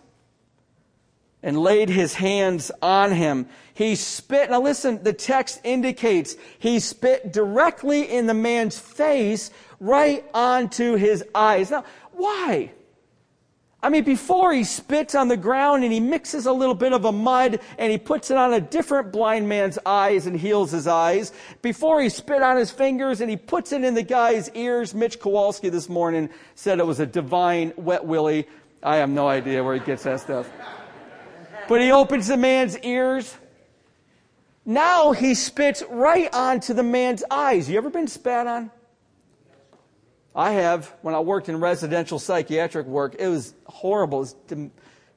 [1.43, 3.47] and laid his hands on him.
[3.73, 4.49] He spit.
[4.49, 11.23] Now listen, the text indicates he spit directly in the man's face, right onto his
[11.35, 11.69] eyes.
[11.69, 12.71] Now, why?
[13.83, 17.03] I mean, before he spits on the ground and he mixes a little bit of
[17.03, 20.87] a mud and he puts it on a different blind man's eyes and heals his
[20.87, 21.33] eyes.
[21.61, 24.95] Before he spit on his fingers and he puts it in the guy's ears.
[24.95, 28.47] Mitch Kowalski this morning said it was a divine wet willy.
[28.81, 30.49] I have no idea where he gets that stuff.
[31.67, 33.35] But he opens the man's ears.
[34.65, 37.69] Now he spits right onto the man's eyes.
[37.69, 38.71] You ever been spat on?
[40.35, 44.23] I have, when I worked in residential psychiatric work, it was horrible.
[44.23, 44.71] It's de-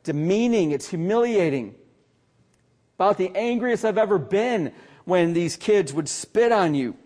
[0.05, 0.73] demeaning.
[0.73, 1.75] It's humiliating.
[2.99, 4.73] About the angriest I've ever been
[5.05, 6.97] when these kids would spit on you.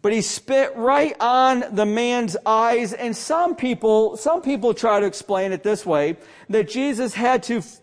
[0.00, 2.92] But he spit right on the man's eyes.
[2.92, 6.16] And some people, some people try to explain it this way,
[6.48, 7.80] that Jesus had to f-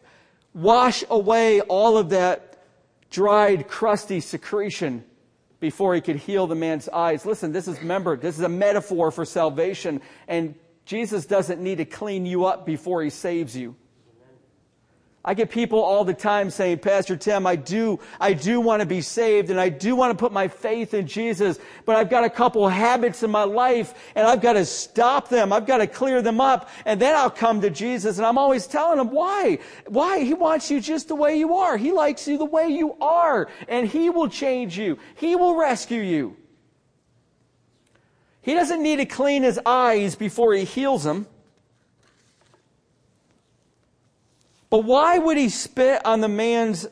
[0.53, 2.57] wash away all of that
[3.09, 5.03] dried, crusty secretion
[5.59, 7.25] before he could heal the man's eyes.
[7.25, 11.85] Listen, this is, remember, this is a metaphor for salvation, and Jesus doesn't need to
[11.85, 13.75] clean you up before he saves you.
[15.23, 18.85] I get people all the time saying, Pastor Tim, I do, I do want to
[18.85, 22.23] be saved and I do want to put my faith in Jesus, but I've got
[22.23, 25.51] a couple habits in my life and I've got to stop them.
[25.51, 28.17] I've got to clear them up and then I'll come to Jesus.
[28.17, 29.59] And I'm always telling them why.
[29.87, 30.23] Why?
[30.23, 31.75] He wants you just the way you are.
[31.75, 34.97] He likes you the way you are and He will change you.
[35.15, 36.37] He will rescue you.
[38.41, 41.27] He doesn't need to clean his eyes before He heals them.
[44.69, 46.87] But why would he spit on the man's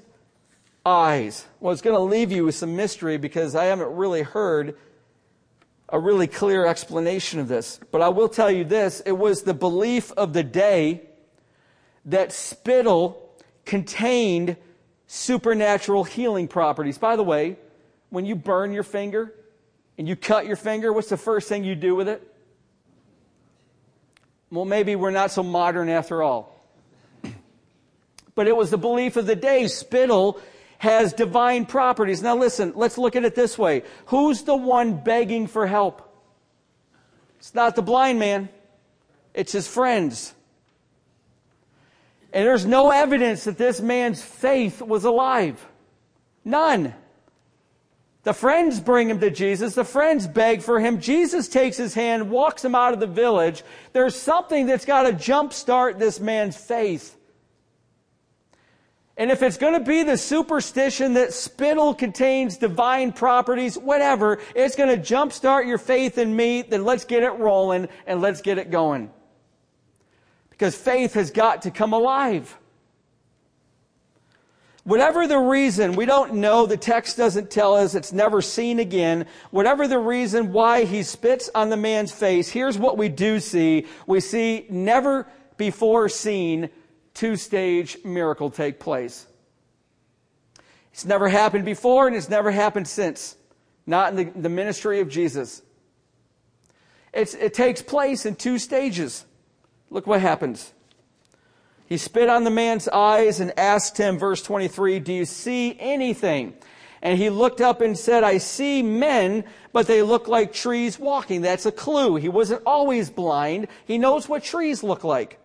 [0.86, 1.46] eyes?
[1.60, 4.78] Well, it's going to leave you with some mystery because I haven't really heard
[5.90, 7.80] a really clear explanation of this.
[7.92, 11.02] But I will tell you this it was the belief of the day
[12.06, 13.32] that spittle
[13.66, 14.58] contained
[15.06, 16.98] supernatural healing properties.
[16.98, 17.58] By the way,
[18.10, 19.34] when you burn your finger
[19.98, 22.24] and you cut your finger, what's the first thing you do with it?
[24.50, 26.57] Well, maybe we're not so modern after all
[28.38, 29.68] but it was the belief of the day.
[29.68, 30.40] Spittle
[30.78, 32.22] has divine properties.
[32.22, 33.82] Now listen, let's look at it this way.
[34.06, 36.08] Who's the one begging for help?
[37.40, 38.50] It's not the blind man.
[39.34, 40.36] It's his friends.
[42.32, 45.66] And there's no evidence that this man's faith was alive.
[46.46, 46.94] None.
[48.22, 49.74] The friends bring him to Jesus.
[49.74, 51.02] The friends beg for him.
[51.02, 53.64] Jesus takes his hand, walks him out of the village.
[53.94, 57.16] There's something that's got to jumpstart this man's faith.
[59.18, 64.76] And if it's going to be the superstition that spittle contains divine properties, whatever, it's
[64.76, 68.60] going to jumpstart your faith in me, then let's get it rolling and let's get
[68.60, 69.10] it going.
[70.52, 72.56] Because faith has got to come alive.
[74.84, 79.26] Whatever the reason, we don't know, the text doesn't tell us, it's never seen again.
[79.50, 83.88] Whatever the reason why he spits on the man's face, here's what we do see.
[84.06, 85.28] We see never
[85.58, 86.70] before seen
[87.18, 89.26] two stage miracle take place.
[90.94, 93.36] It's never happened before and it's never happened since.
[93.86, 95.64] Not in the, the ministry of Jesus.
[97.14, 99.26] It's, it takes place in two stages.
[99.90, 100.74] Look what happens.
[101.88, 106.54] He spit on the man's eyes and asked him, verse 23, Do you see anything?
[107.02, 111.42] And he looked up and said, I see men, but they look like trees walking.
[111.42, 112.16] That's a clue.
[112.16, 113.70] He wasn't always blind.
[113.86, 115.40] He knows what trees look like.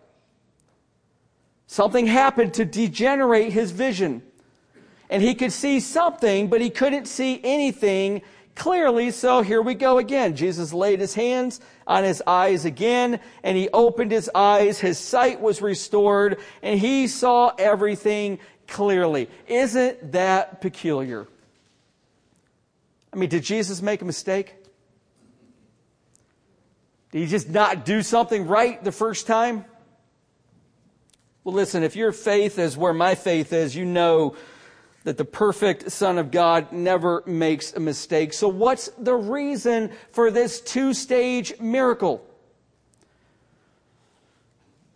[1.73, 4.21] Something happened to degenerate his vision.
[5.09, 8.21] And he could see something, but he couldn't see anything
[8.53, 9.09] clearly.
[9.09, 10.35] So here we go again.
[10.35, 14.79] Jesus laid his hands on his eyes again, and he opened his eyes.
[14.79, 19.27] His sight was restored, and he saw everything clearly.
[19.47, 21.27] Isn't that peculiar?
[23.11, 24.53] I mean, did Jesus make a mistake?
[27.09, 29.65] Did he just not do something right the first time?
[31.43, 34.35] Well, listen, if your faith is where my faith is, you know
[35.03, 38.31] that the perfect Son of God never makes a mistake.
[38.31, 42.25] So, what's the reason for this two stage miracle?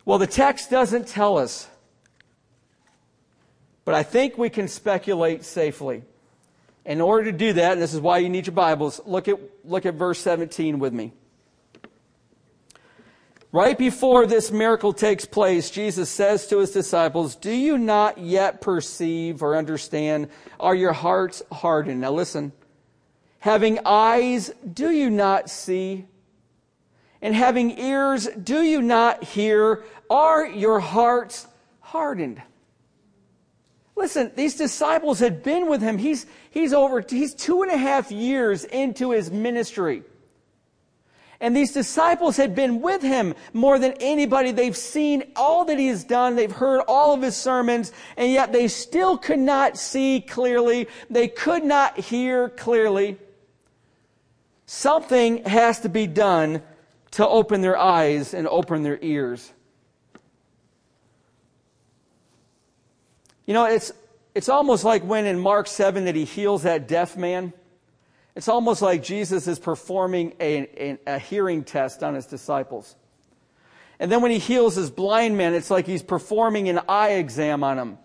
[0.05, 1.67] Well, the text doesn't tell us,
[3.83, 6.03] but I think we can speculate safely.
[6.85, 9.37] In order to do that, and this is why you need your Bibles, look at,
[9.65, 11.11] look at verse 17 with me.
[13.51, 18.59] Right before this miracle takes place, Jesus says to his disciples, Do you not yet
[18.59, 20.27] perceive or understand?
[20.59, 22.01] Are your hearts hardened?
[22.01, 22.51] Now listen.
[23.39, 26.05] Having eyes, do you not see?
[27.21, 29.85] And having ears, do you not hear?
[30.09, 31.47] Are your hearts
[31.79, 32.41] hardened?
[33.95, 35.97] Listen, these disciples had been with him.
[35.97, 40.03] He's, he's over, he's two and a half years into his ministry.
[41.39, 44.51] And these disciples had been with him more than anybody.
[44.51, 46.35] They've seen all that he has done.
[46.35, 50.87] They've heard all of his sermons, and yet they still could not see clearly.
[51.09, 53.17] They could not hear clearly.
[54.65, 56.63] Something has to be done
[57.11, 59.51] to open their eyes and open their ears.
[63.45, 63.93] You know, it's,
[64.35, 67.53] it's almost like when in Mark 7 that he heals that deaf man.
[68.37, 72.95] It's almost like Jesus is performing a, a, a, hearing test on his disciples.
[73.99, 77.63] And then when he heals his blind man, it's like he's performing an eye exam
[77.63, 77.97] on him.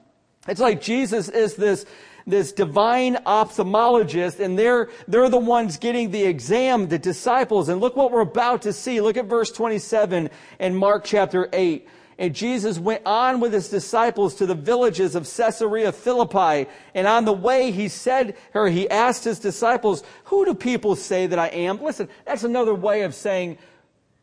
[0.49, 1.85] It's like Jesus is this,
[2.27, 7.69] this divine ophthalmologist and they're, they're the ones getting the exam, the disciples.
[7.69, 9.03] And look what we're about to see.
[9.03, 11.87] Look at verse 27 in Mark chapter 8.
[12.23, 16.71] And Jesus went on with his disciples to the villages of Caesarea Philippi.
[16.95, 21.27] And on the way, he said, or he asked his disciples, Who do people say
[21.27, 21.83] that I am?
[21.83, 23.59] Listen, that's another way of saying,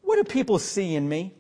[0.02, 1.36] What do people see in me?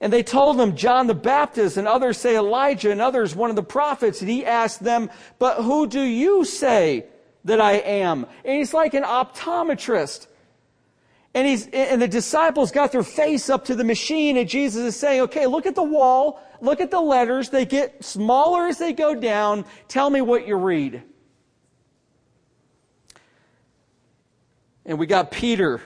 [0.00, 3.56] And they told him, John the Baptist, and others say Elijah, and others one of
[3.56, 4.22] the prophets.
[4.22, 7.04] And he asked them, But who do you say
[7.44, 8.24] that I am?
[8.42, 10.28] And he's like an optometrist.
[11.34, 14.96] And he's, and the disciples got their face up to the machine and Jesus is
[14.96, 17.48] saying, okay, look at the wall, look at the letters.
[17.48, 19.64] They get smaller as they go down.
[19.88, 21.02] Tell me what you read.
[24.84, 25.80] And we got Peter,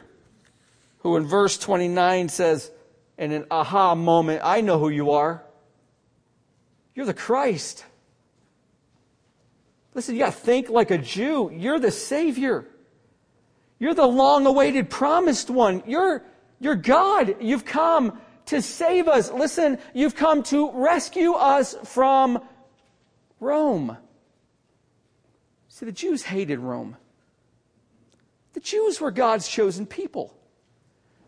[0.98, 2.70] who in verse 29 says,
[3.18, 5.44] in an aha moment, I know who you are.
[6.94, 7.84] You're the Christ.
[9.94, 11.50] Listen, you got to think like a Jew.
[11.54, 12.66] You're the Savior.
[13.78, 15.82] You're the long awaited promised one.
[15.86, 16.24] You're,
[16.60, 17.36] you're God.
[17.40, 19.30] You've come to save us.
[19.30, 22.42] Listen, you've come to rescue us from
[23.40, 23.96] Rome.
[25.68, 26.96] See, the Jews hated Rome.
[28.54, 30.35] The Jews were God's chosen people.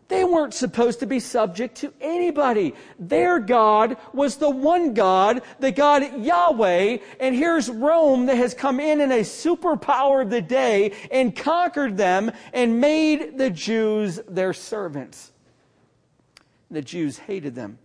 [0.09, 2.73] They weren't supposed to be subject to anybody.
[2.97, 6.97] Their God was the one God, the God Yahweh.
[7.19, 11.95] And here's Rome that has come in in a superpower of the day and conquered
[11.95, 15.31] them and made the Jews their servants.
[16.71, 17.77] The Jews hated them.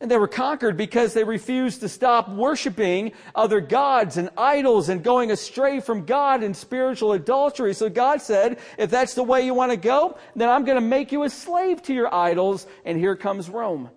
[0.00, 5.02] And they were conquered because they refused to stop worshiping other gods and idols and
[5.02, 7.72] going astray from God in spiritual adultery.
[7.74, 10.86] So God said, if that's the way you want to go, then I'm going to
[10.86, 12.66] make you a slave to your idols.
[12.84, 13.88] And here comes Rome.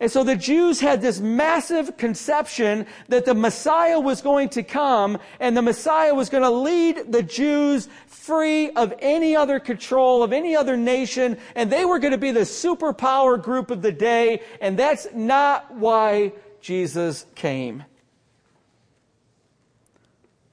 [0.00, 5.18] And so the Jews had this massive conception that the Messiah was going to come
[5.40, 10.32] and the Messiah was going to lead the Jews free of any other control of
[10.32, 14.42] any other nation and they were going to be the superpower group of the day
[14.60, 17.84] and that's not why Jesus came.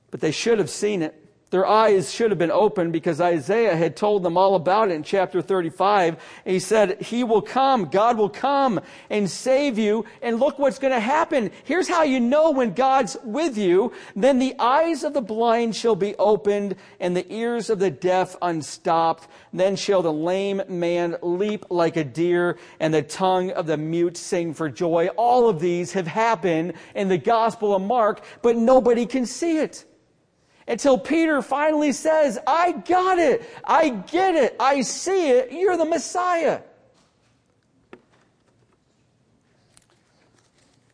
[0.09, 1.24] But they should have seen it.
[1.55, 5.03] Their eyes should have been open because Isaiah had told them all about it in
[5.03, 6.17] chapter 35.
[6.43, 10.03] He said, He will come, God will come and save you.
[10.21, 11.51] And look what's going to happen.
[11.63, 13.93] Here's how you know when God's with you.
[14.17, 18.35] Then the eyes of the blind shall be opened and the ears of the deaf
[18.41, 19.29] unstopped.
[19.53, 24.17] Then shall the lame man leap like a deer and the tongue of the mute
[24.17, 25.07] sing for joy.
[25.15, 29.85] All of these have happened in the Gospel of Mark, but nobody can see it.
[30.67, 33.47] Until Peter finally says, I got it.
[33.63, 34.55] I get it.
[34.59, 35.51] I see it.
[35.51, 36.61] You're the Messiah.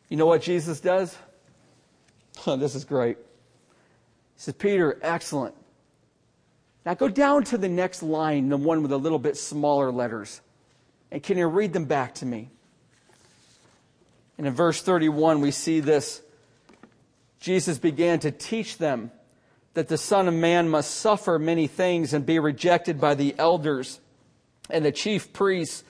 [0.09, 1.17] You know what Jesus does?
[2.45, 3.17] Oh, this is great.
[3.17, 5.55] He says, Peter, excellent.
[6.85, 10.41] Now go down to the next line, the one with a little bit smaller letters.
[11.11, 12.49] And can you read them back to me?
[14.37, 16.21] And in verse 31, we see this.
[17.39, 19.11] Jesus began to teach them
[19.73, 23.99] that the Son of Man must suffer many things and be rejected by the elders
[24.69, 25.83] and the chief priests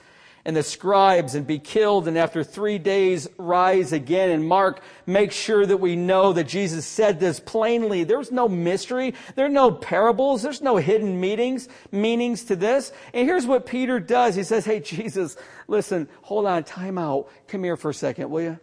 [0.44, 4.30] and the scribes and be killed and after three days rise again.
[4.30, 8.04] And Mark makes sure that we know that Jesus said this plainly.
[8.04, 9.14] There's no mystery.
[9.36, 10.42] There are no parables.
[10.42, 12.92] There's no hidden meanings, meanings to this.
[13.14, 14.34] And here's what Peter does.
[14.34, 15.36] He says, Hey, Jesus,
[15.68, 17.28] listen, hold on, time out.
[17.46, 18.60] Come here for a second, will you?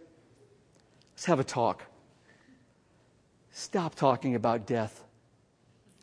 [1.12, 1.84] Let's have a talk.
[3.52, 5.02] Stop talking about death.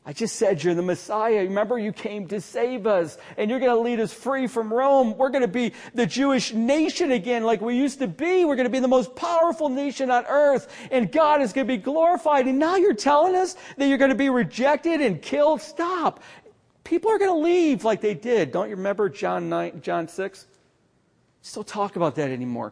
[0.08, 1.44] I just said you're the Messiah.
[1.44, 5.18] Remember, you came to save us, and you're going to lead us free from Rome.
[5.18, 8.46] We're going to be the Jewish nation again, like we used to be.
[8.46, 11.74] We're going to be the most powerful nation on earth, and God is going to
[11.74, 12.48] be glorified.
[12.48, 15.62] And now you're telling us that you're going to be rejected and killed?
[15.62, 16.24] Stop.
[16.86, 18.54] People are going to leave like they did.
[18.54, 20.48] Don't you remember John 9, John 6?
[21.42, 22.72] Still talk about that anymore.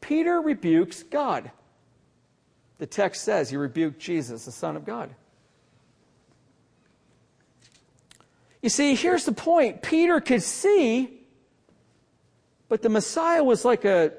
[0.00, 1.50] Peter rebukes God.
[2.78, 5.12] The text says he rebuked Jesus, the Son of God.
[8.62, 11.22] You see, here's the point Peter could see,
[12.68, 14.12] but the Messiah was like a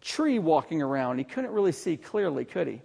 [0.00, 1.18] tree walking around.
[1.18, 2.82] He couldn't really see clearly, could he?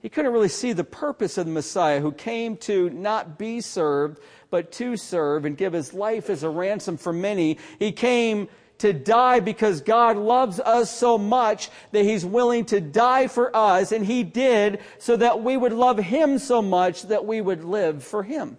[0.00, 4.20] He couldn't really see the purpose of the Messiah who came to not be served,
[4.50, 7.58] but to serve and give his life as a ransom for many.
[7.80, 13.26] He came to die because God loves us so much that he's willing to die
[13.26, 17.40] for us, and he did so that we would love him so much that we
[17.40, 18.56] would live for him.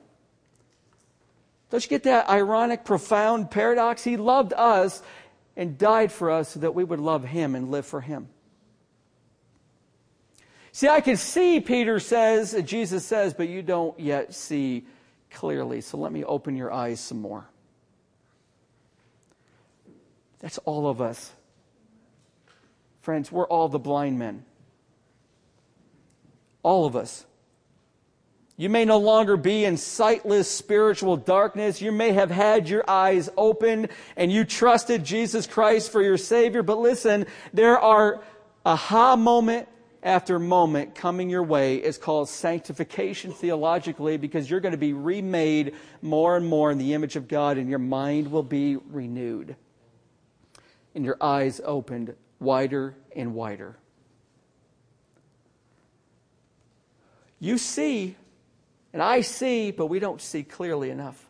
[1.69, 4.03] Don't you get that ironic, profound paradox?
[4.03, 5.03] He loved us
[5.55, 8.29] and died for us so that we would love him and live for him.
[10.71, 14.85] See, I can see, Peter says, uh, Jesus says, but you don't yet see
[15.31, 15.81] clearly.
[15.81, 17.45] So let me open your eyes some more.
[20.39, 21.33] That's all of us.
[23.01, 24.45] Friends, we're all the blind men.
[26.63, 27.25] All of us.
[28.59, 31.81] You may no longer be in sightless spiritual darkness.
[31.81, 33.87] You may have had your eyes open
[34.17, 36.61] and you trusted Jesus Christ for your Savior.
[36.61, 38.21] But listen, there are
[38.65, 39.69] aha moment
[40.03, 41.77] after moment coming your way.
[41.77, 46.93] It's called sanctification theologically because you're going to be remade more and more in the
[46.93, 49.55] image of God and your mind will be renewed
[50.93, 53.77] and your eyes opened wider and wider.
[57.39, 58.17] You see
[58.93, 61.25] and I see, but we don't see clearly enough.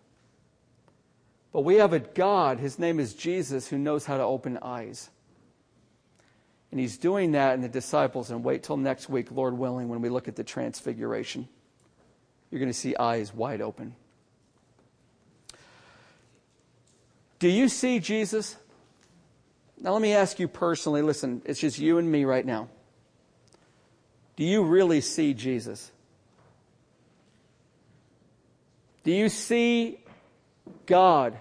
[1.51, 5.10] But we have a God, his name is Jesus, who knows how to open eyes.
[6.72, 8.30] And he's doing that in the disciples.
[8.30, 11.47] And wait till next week, Lord willing, when we look at the transfiguration.
[12.51, 13.95] You're going to see eyes wide open.
[17.39, 18.57] Do you see Jesus?
[19.80, 22.68] Now, let me ask you personally listen, it's just you and me right now.
[24.36, 25.91] Do you really see Jesus?
[29.04, 30.00] Do you see
[30.86, 31.38] God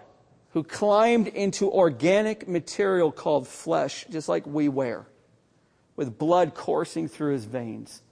[0.51, 5.07] who climbed into organic material called flesh, just like we wear,
[5.97, 8.03] with blood coursing through his veins?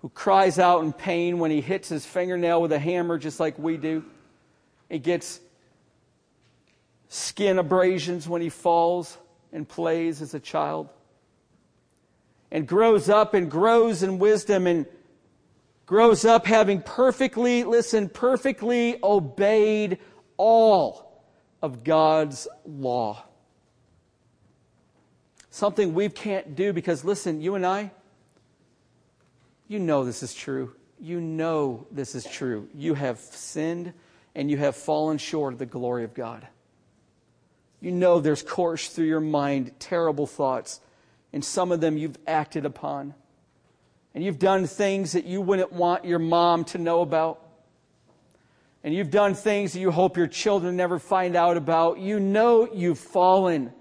[0.00, 3.58] Who cries out in pain when he hits his fingernail with a hammer, just like
[3.58, 4.04] we do?
[4.88, 5.40] He gets
[7.08, 9.16] skin abrasions when he falls
[9.52, 10.88] and plays as a child.
[12.50, 14.86] And grows up and grows in wisdom and
[15.86, 19.98] grows up having perfectly, listen, perfectly obeyed
[20.36, 21.22] all
[21.62, 23.24] of God's law.
[25.50, 27.92] Something we can't do because, listen, you and I,
[29.68, 30.74] you know this is true.
[31.00, 32.68] You know this is true.
[32.74, 33.92] You have sinned
[34.34, 36.46] and you have fallen short of the glory of God.
[37.80, 40.80] You know there's coursed through your mind terrible thoughts,
[41.32, 43.14] and some of them you've acted upon
[44.16, 47.38] and you've done things that you wouldn't want your mom to know about,
[48.82, 52.66] and you've done things that you hope your children never find out about, you know
[52.72, 53.74] you've fallen.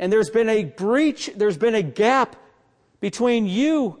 [0.00, 2.34] And there's been a breach, there's been a gap
[2.98, 4.00] between you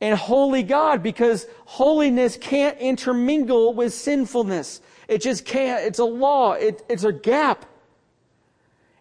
[0.00, 4.80] and holy God because holiness can't intermingle with sinfulness.
[5.08, 5.84] It just can't.
[5.84, 6.52] It's a law.
[6.52, 7.66] It, it's a gap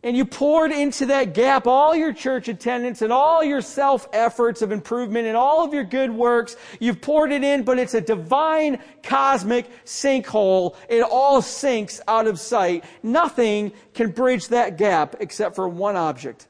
[0.01, 4.61] and you poured into that gap all your church attendance and all your self efforts
[4.61, 6.55] of improvement and all of your good works.
[6.79, 10.75] You've poured it in, but it's a divine cosmic sinkhole.
[10.87, 12.85] It all sinks out of sight.
[13.03, 16.47] Nothing can bridge that gap except for one object.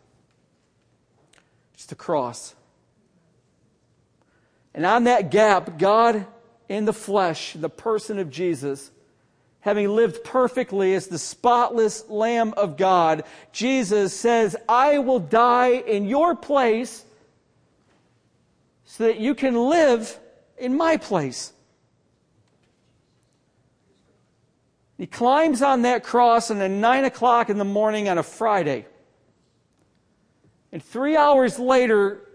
[1.74, 2.54] It's the cross.
[4.76, 6.28] And on that gap, God
[6.68, 8.91] in the flesh, the person of Jesus,
[9.62, 16.05] having lived perfectly as the spotless Lamb of God, Jesus says, I will die in
[16.05, 17.05] your place
[18.86, 20.18] so that you can live
[20.57, 21.53] in my place.
[24.97, 28.86] He climbs on that cross and at 9 o'clock in the morning on a Friday.
[30.72, 32.28] And three hours later,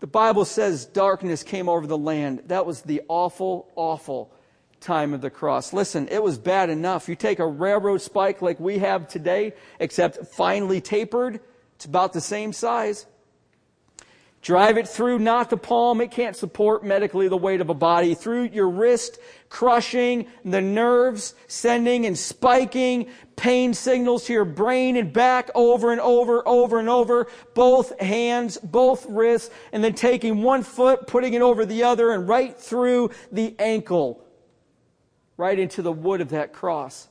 [0.00, 2.42] the Bible says darkness came over the land.
[2.46, 4.32] That was the awful, awful
[4.80, 5.72] time of the cross.
[5.72, 7.08] Listen, it was bad enough.
[7.08, 11.40] You take a railroad spike like we have today, except finely tapered,
[11.76, 13.06] it's about the same size.
[14.40, 18.14] Drive it through not the palm, it can't support medically the weight of a body,
[18.14, 19.18] through your wrist,
[19.48, 26.00] crushing the nerves, sending and spiking pain signals to your brain and back over and
[26.00, 31.42] over, over and over, both hands, both wrists, and then taking one foot, putting it
[31.42, 34.24] over the other, and right through the ankle,
[35.38, 37.08] right into the wood of that cross.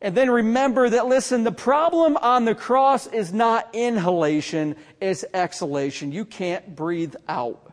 [0.00, 6.12] And then remember that, listen, the problem on the cross is not inhalation, it's exhalation.
[6.12, 7.72] You can't breathe out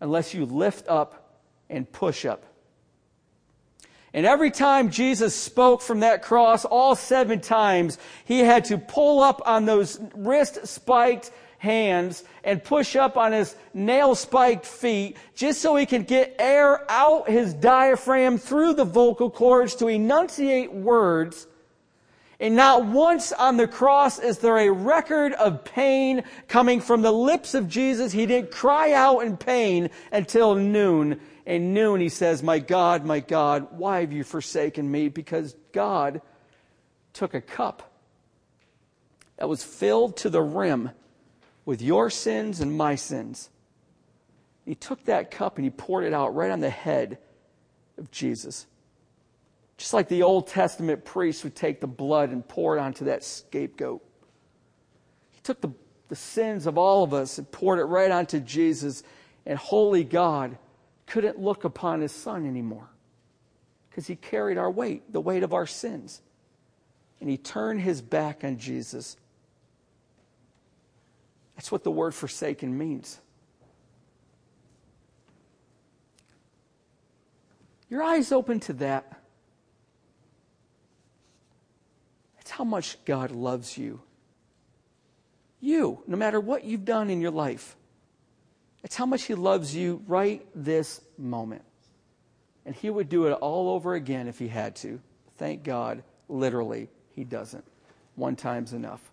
[0.00, 1.38] unless you lift up
[1.70, 2.44] and push up.
[4.12, 9.22] And every time Jesus spoke from that cross, all seven times, he had to pull
[9.22, 11.30] up on those wrist spiked
[11.62, 16.84] hands and push up on his nail spiked feet just so he can get air
[16.90, 21.46] out his diaphragm through the vocal cords to enunciate words.
[22.40, 27.12] And not once on the cross is there a record of pain coming from the
[27.12, 28.10] lips of Jesus.
[28.10, 31.20] He didn't cry out in pain until noon.
[31.46, 35.10] And noon he says, My God, my God, why have you forsaken me?
[35.10, 36.22] Because God
[37.12, 37.88] took a cup
[39.36, 40.90] that was filled to the rim
[41.64, 43.50] with your sins and my sins.
[44.64, 47.18] He took that cup and he poured it out right on the head
[47.98, 48.66] of Jesus.
[49.76, 53.24] Just like the Old Testament priests would take the blood and pour it onto that
[53.24, 54.02] scapegoat.
[55.32, 55.70] He took the,
[56.08, 59.02] the sins of all of us and poured it right onto Jesus,
[59.44, 60.56] and holy God
[61.06, 62.88] couldn't look upon his son anymore
[63.90, 66.22] because he carried our weight, the weight of our sins.
[67.20, 69.16] And he turned his back on Jesus
[71.62, 73.20] that's what the word forsaken means.
[77.88, 79.20] Your eyes open to that.
[82.34, 84.00] That's how much God loves you.
[85.60, 87.76] You, no matter what you've done in your life,
[88.82, 91.62] it's how much He loves you right this moment.
[92.66, 94.98] And He would do it all over again if He had to.
[95.38, 97.64] Thank God, literally, He doesn't.
[98.16, 99.11] One time's enough.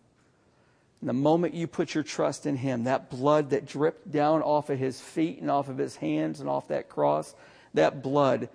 [1.02, 4.70] And the moment you put your trust in Him, that blood that dripped down off
[4.70, 7.34] of His feet and off of His hands and off that cross,
[7.74, 8.50] that blood,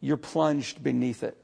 [0.00, 1.36] you're plunged beneath it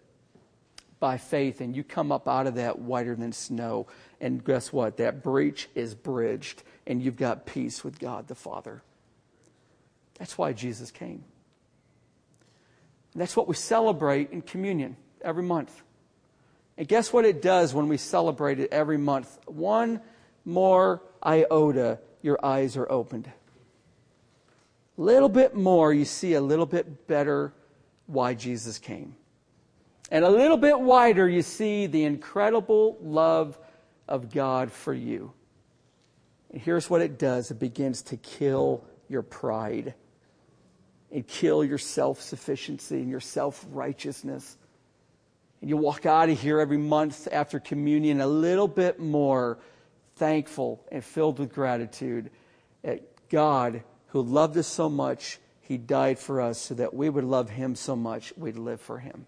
[1.01, 3.86] by faith, and you come up out of that whiter than snow.
[4.20, 4.99] And guess what?
[4.99, 8.82] That breach is bridged, and you've got peace with God the Father.
[10.18, 11.24] That's why Jesus came.
[13.12, 15.82] And that's what we celebrate in communion every month.
[16.76, 19.38] And guess what it does when we celebrate it every month?
[19.47, 20.01] One,
[20.45, 23.30] more iota, your eyes are opened.
[24.97, 27.53] A little bit more, you see a little bit better
[28.07, 29.16] why Jesus came.
[30.11, 33.59] And a little bit wider, you see the incredible love
[34.07, 35.32] of God for you.
[36.53, 39.95] And here's what it does it begins to kill your pride
[41.11, 44.57] and kill your self sufficiency and your self righteousness.
[45.61, 49.59] And you walk out of here every month after communion a little bit more
[50.16, 52.30] thankful and filled with gratitude
[52.82, 57.24] at God who loved us so much, he died for us so that we would
[57.24, 59.26] love him so much, we'd live for him.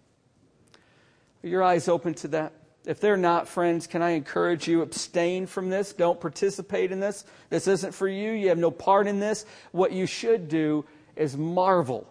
[1.42, 2.52] Are your eyes open to that?
[2.84, 5.92] If they're not, friends, can I encourage you abstain from this?
[5.92, 7.24] Don't participate in this.
[7.50, 8.30] This isn't for you.
[8.30, 9.44] You have no part in this.
[9.72, 10.84] What you should do
[11.16, 12.06] is marvel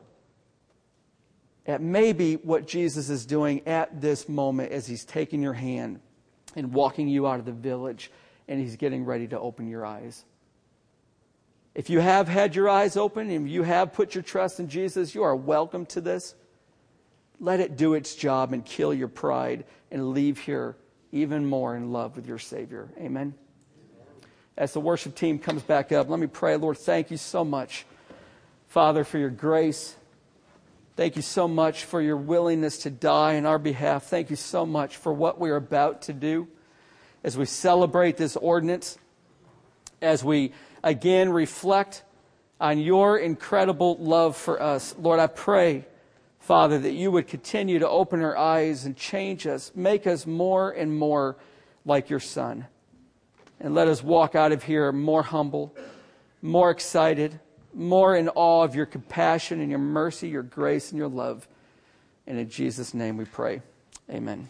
[1.65, 6.01] at maybe what Jesus is doing at this moment as he's taking your hand
[6.55, 8.11] and walking you out of the village
[8.47, 10.23] and He's getting ready to open your eyes.
[11.73, 15.13] If you have had your eyes open and you have put your trust in Jesus,
[15.13, 16.33] you are welcome to this.
[17.39, 20.77] Let it do its job and kill your pride and leave here
[21.11, 22.89] even more in love with your Savior.
[22.97, 23.33] Amen.
[24.57, 26.55] As the worship team comes back up, let me pray.
[26.55, 27.85] Lord, thank you so much,
[28.69, 29.95] Father, for your grace.
[30.95, 34.05] Thank you so much for your willingness to die in our behalf.
[34.05, 36.47] Thank you so much for what we're about to do
[37.25, 38.99] as we celebrate this ordinance,
[39.99, 40.53] as we
[40.83, 42.03] again reflect
[42.61, 44.93] on your incredible love for us.
[44.99, 45.87] Lord, I pray,
[46.39, 50.69] Father, that you would continue to open our eyes and change us, make us more
[50.69, 51.35] and more
[51.83, 52.67] like your Son.
[53.59, 55.75] And let us walk out of here more humble,
[56.43, 57.39] more excited,
[57.73, 61.47] more in awe of your compassion and your mercy, your grace and your love.
[62.27, 63.63] And in Jesus' name we pray.
[64.11, 64.47] Amen.